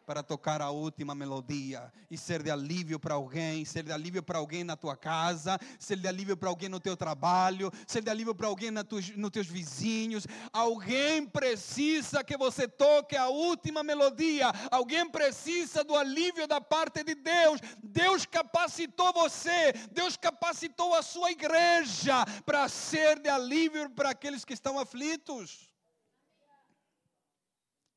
[0.09, 4.39] para tocar a última melodia e ser de alívio para alguém, ser de alívio para
[4.39, 8.35] alguém na tua casa, ser de alívio para alguém no teu trabalho, ser de alívio
[8.35, 10.27] para alguém na tua, nos teus vizinhos.
[10.51, 17.15] Alguém precisa que você toque a última melodia, alguém precisa do alívio da parte de
[17.15, 17.61] Deus.
[17.83, 24.55] Deus capacitou você, Deus capacitou a sua igreja para ser de alívio para aqueles que
[24.55, 25.69] estão aflitos.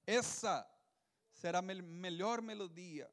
[0.05, 0.69] Essa
[1.41, 3.11] será a melhor melodia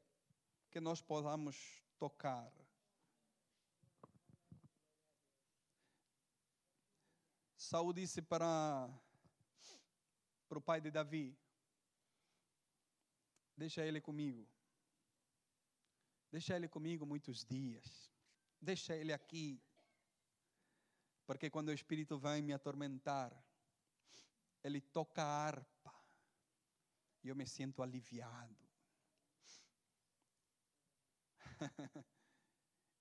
[0.69, 1.55] que nós podamos
[1.97, 2.53] tocar.
[7.57, 8.87] Saúl disse para,
[10.47, 11.35] para o pai de Davi:
[13.57, 14.47] Deixa ele comigo.
[16.31, 18.11] Deixa ele comigo muitos dias.
[18.61, 19.59] Deixa ele aqui.
[21.25, 23.31] Porque quando o Espírito vem me atormentar,
[24.63, 25.78] ele toca a harpa
[27.23, 28.69] e eu me sinto aliviado.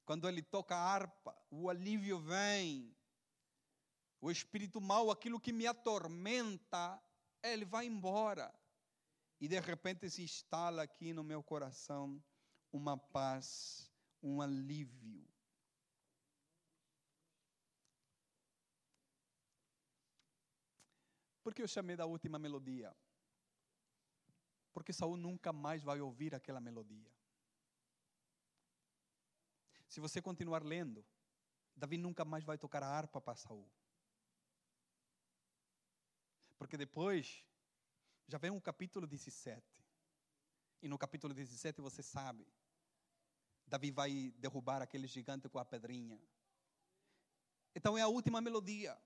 [0.04, 2.96] Quando ele toca a harpa, o alívio vem.
[4.20, 7.00] O espírito mau, aquilo que me atormenta,
[7.42, 8.52] ele vai embora.
[9.40, 12.22] E de repente se instala aqui no meu coração
[12.72, 13.92] uma paz,
[14.22, 15.26] um alívio.
[21.42, 22.94] Por que eu chamei da última melodia?
[24.78, 27.10] Porque Saul nunca mais vai ouvir aquela melodia.
[29.88, 31.04] Se você continuar lendo,
[31.74, 33.68] Davi nunca mais vai tocar a harpa para Saul.
[36.56, 37.44] Porque depois
[38.28, 39.60] já vem o capítulo 17.
[40.80, 42.46] E no capítulo 17 você sabe,
[43.66, 46.22] Davi vai derrubar aquele gigante com a pedrinha.
[47.74, 48.96] Então é a última melodia.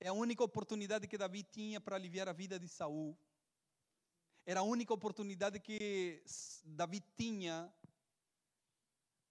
[0.00, 3.14] É a única oportunidade que Davi tinha para aliviar a vida de Saul.
[4.46, 6.22] Era a única oportunidade que
[6.64, 7.72] Davi tinha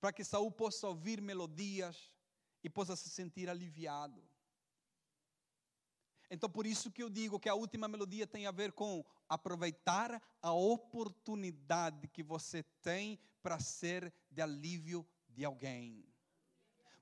[0.02, 2.12] para que Saul possa ouvir melodias
[2.64, 4.24] e possa se sentir aliviado.
[6.30, 10.22] Então, por isso que eu digo que a última melodia tem a ver com aproveitar
[10.42, 16.04] a oportunidade que você tem para ser de alívio de alguém.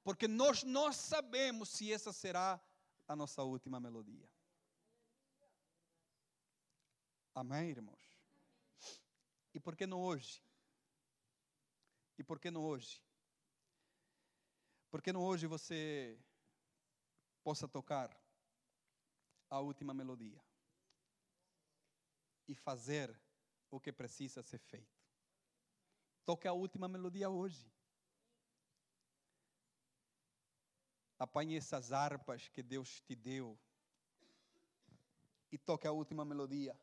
[0.03, 2.59] Porque nós não sabemos se essa será
[3.07, 4.27] a nossa última melodia.
[7.33, 8.19] Amém, irmãos?
[9.53, 10.43] E por que não hoje?
[12.17, 13.01] E por que não hoje?
[14.89, 16.19] Por que não hoje você
[17.41, 18.09] possa tocar
[19.49, 20.43] a última melodia
[22.49, 23.17] e fazer
[23.69, 25.01] o que precisa ser feito?
[26.25, 27.71] Toque a última melodia hoje.
[31.17, 33.57] Apanhe essas harpas que Deus te deu
[35.49, 36.77] e toque a última melodia.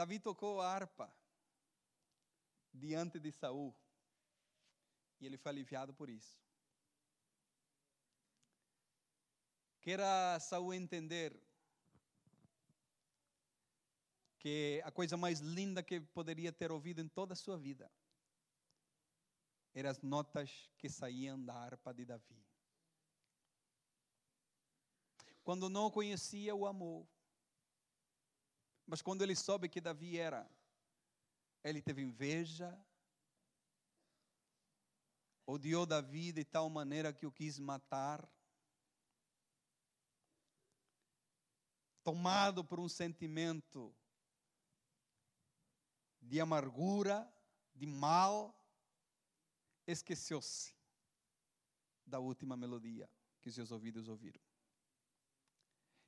[0.00, 1.14] Davi tocou a harpa
[2.72, 3.76] diante de Saul
[5.20, 6.40] e ele foi aliviado por isso.
[9.82, 11.38] Queira Saul entender
[14.38, 17.92] que a coisa mais linda que poderia ter ouvido em toda a sua vida
[19.74, 22.42] eram as notas que saíam da harpa de Davi.
[25.44, 27.06] Quando não conhecia o amor,
[28.90, 30.50] mas quando ele soube que Davi era,
[31.62, 32.76] ele teve inveja,
[35.46, 38.28] odiou Davi de tal maneira que o quis matar.
[42.02, 43.94] Tomado por um sentimento
[46.20, 47.32] de amargura,
[47.72, 48.52] de mal,
[49.86, 50.74] esqueceu-se
[52.04, 53.08] da última melodia
[53.40, 54.42] que seus ouvidos ouviram.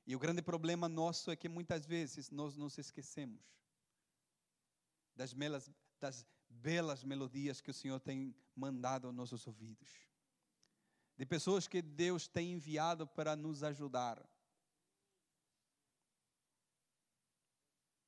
[0.05, 3.41] E o grande problema nosso é que muitas vezes nós nos esquecemos
[5.15, 9.89] das belas, das belas melodias que o Senhor tem mandado aos nossos ouvidos,
[11.15, 14.21] de pessoas que Deus tem enviado para nos ajudar.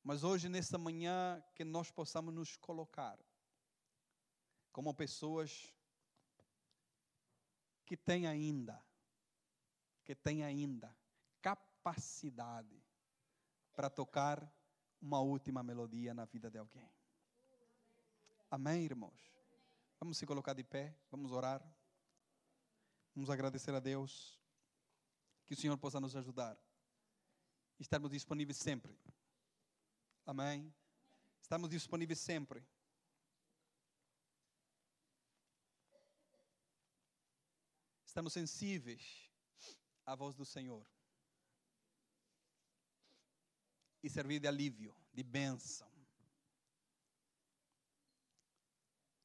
[0.04, 3.18] Mas hoje, nesta manhã, que nós possamos nos colocar
[4.72, 5.74] como pessoas
[7.86, 8.84] que têm ainda,
[10.04, 10.96] que têm ainda
[11.86, 12.83] capacidade
[13.75, 14.51] para tocar
[14.99, 16.91] uma última melodia na vida de alguém.
[18.49, 19.31] Amém, irmãos?
[19.99, 21.63] Vamos se colocar de pé, vamos orar.
[23.13, 24.41] Vamos agradecer a Deus.
[25.45, 26.57] Que o Senhor possa nos ajudar.
[27.79, 28.97] Estarmos disponíveis sempre.
[30.25, 30.73] Amém?
[31.39, 32.65] Estamos disponíveis sempre.
[38.03, 39.29] Estamos sensíveis
[40.03, 40.95] à voz do Senhor.
[44.06, 45.91] E servir de alívio, de bênção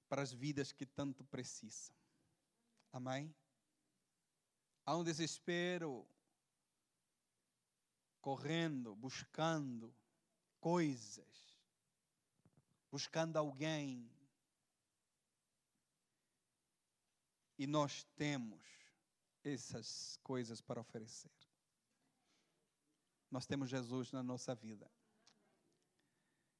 [0.09, 1.95] para as vidas que tanto precisam.
[2.91, 3.33] Amém?
[4.87, 6.09] Há um desespero
[8.23, 9.95] correndo, buscando
[10.59, 11.55] coisas,
[12.91, 14.11] buscando alguém.
[17.59, 18.65] E nós temos
[19.45, 21.40] essas coisas para oferecer
[23.31, 24.91] nós temos Jesus na nossa vida.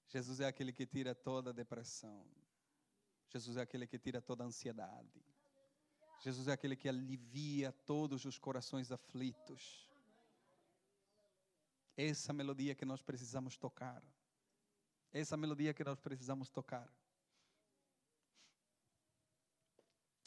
[0.09, 2.25] Jesus é aquele que tira toda a depressão.
[3.29, 5.25] Jesus é aquele que tira toda a ansiedade.
[6.21, 9.89] Jesus é aquele que alivia todos os corações aflitos.
[11.97, 14.03] Essa melodia que nós precisamos tocar.
[15.13, 16.93] Essa melodia que nós precisamos tocar.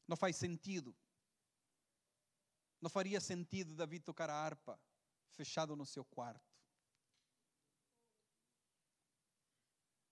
[0.07, 0.95] Não faz sentido.
[2.81, 4.79] Não faria sentido Davi tocar a harpa
[5.33, 6.53] fechado no seu quarto.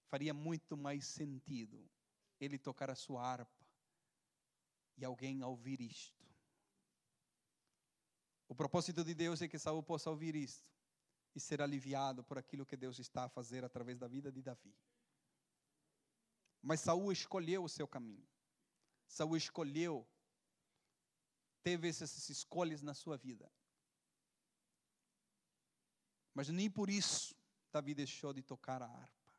[0.10, 1.90] Faria muito mais sentido
[2.40, 3.66] ele tocar a sua harpa
[4.98, 6.22] e alguém ouvir isto.
[8.48, 10.70] O propósito de Deus é que Saul possa ouvir isto
[11.34, 14.76] e ser aliviado por aquilo que Deus está a fazer através da vida de Davi.
[16.62, 18.28] Mas Saul escolheu o seu caminho.
[19.08, 20.06] Saul escolheu,
[21.64, 23.50] teve essas escolhas na sua vida.
[26.34, 27.36] Mas nem por isso
[27.72, 29.34] Davi deixou de tocar a harpa.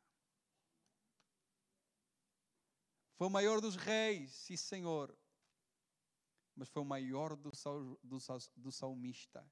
[3.15, 5.15] Foi o maior dos reis, sim, Senhor.
[6.55, 8.17] Mas foi o maior do, sal, do,
[8.55, 9.45] do salmista.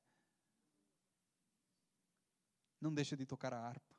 [2.79, 3.95] Não deixa de tocar a harpa.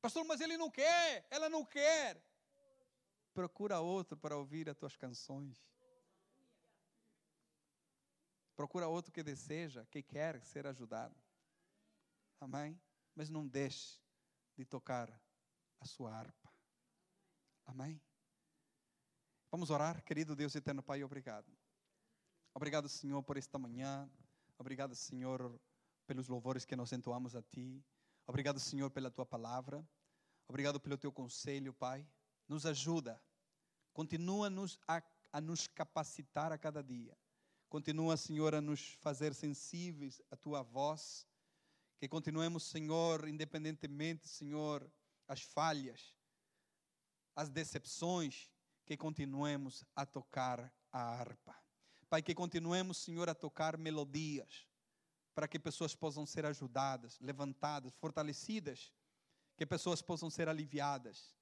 [0.00, 2.20] Pastor, mas ele não quer, ela não quer.
[3.32, 5.62] Procura outro para ouvir as tuas canções.
[8.54, 11.16] Procura outro que deseja, que quer ser ajudado.
[12.40, 12.80] Amém?
[13.14, 14.00] Mas não deixe
[14.56, 15.08] de tocar
[15.80, 16.52] a sua harpa.
[17.64, 18.00] Amém?
[19.50, 21.50] Vamos orar, querido Deus eterno Pai, obrigado.
[22.54, 24.10] Obrigado, Senhor, por esta manhã.
[24.58, 25.58] Obrigado, Senhor,
[26.06, 27.84] pelos louvores que nós entoamos a Ti.
[28.26, 29.86] Obrigado, Senhor, pela Tua palavra.
[30.48, 32.06] Obrigado pelo Teu conselho, Pai.
[32.48, 33.22] Nos ajuda.
[33.92, 37.16] Continua-nos a, a nos capacitar a cada dia.
[37.72, 41.26] Continua, Senhor, a nos fazer sensíveis à Tua voz.
[41.98, 44.86] Que continuemos, Senhor, independentemente, Senhor,
[45.26, 46.14] as falhas,
[47.34, 48.50] as decepções,
[48.84, 51.56] que continuemos a tocar a harpa.
[52.10, 54.68] Pai, que continuemos, Senhor, a tocar melodias,
[55.34, 58.92] para que pessoas possam ser ajudadas, levantadas, fortalecidas,
[59.56, 61.34] que pessoas possam ser aliviadas.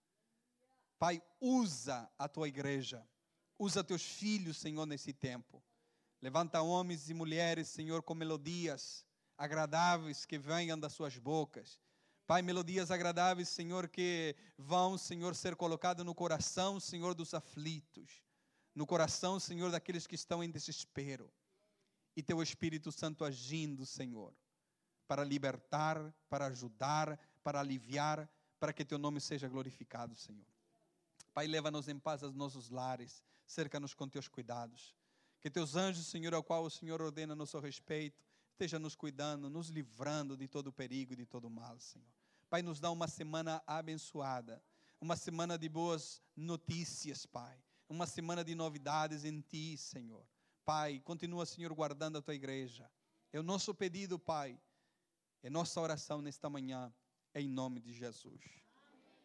[0.97, 3.05] Pai, usa a tua igreja,
[3.59, 5.61] usa teus filhos, Senhor, nesse tempo.
[6.21, 9.07] Levanta homens e mulheres, Senhor, com melodias
[9.37, 11.79] agradáveis que venham das suas bocas
[12.31, 18.23] Pai, melodias agradáveis, Senhor, que vão, Senhor, ser colocadas no coração, Senhor, dos aflitos,
[18.73, 21.29] no coração, Senhor, daqueles que estão em desespero.
[22.15, 24.33] E teu Espírito Santo agindo, Senhor,
[25.09, 30.47] para libertar, para ajudar, para aliviar, para que teu nome seja glorificado, Senhor.
[31.35, 34.95] Pai, leva-nos em paz aos nossos lares, cerca-nos com teus cuidados.
[35.41, 38.23] Que teus anjos, Senhor, ao qual o Senhor ordena nosso respeito,
[38.53, 42.13] esteja nos cuidando, nos livrando de todo perigo de todo mal, Senhor.
[42.51, 44.63] Pai, nos dá uma semana abençoada,
[45.01, 50.27] uma semana de boas notícias, Pai, uma semana de novidades em Ti, Senhor.
[50.63, 52.91] Pai, continua, Senhor, guardando a Tua igreja.
[53.33, 54.61] É o nosso pedido, Pai,
[55.43, 56.93] é nossa oração nesta manhã,
[57.35, 58.43] em nome de Jesus.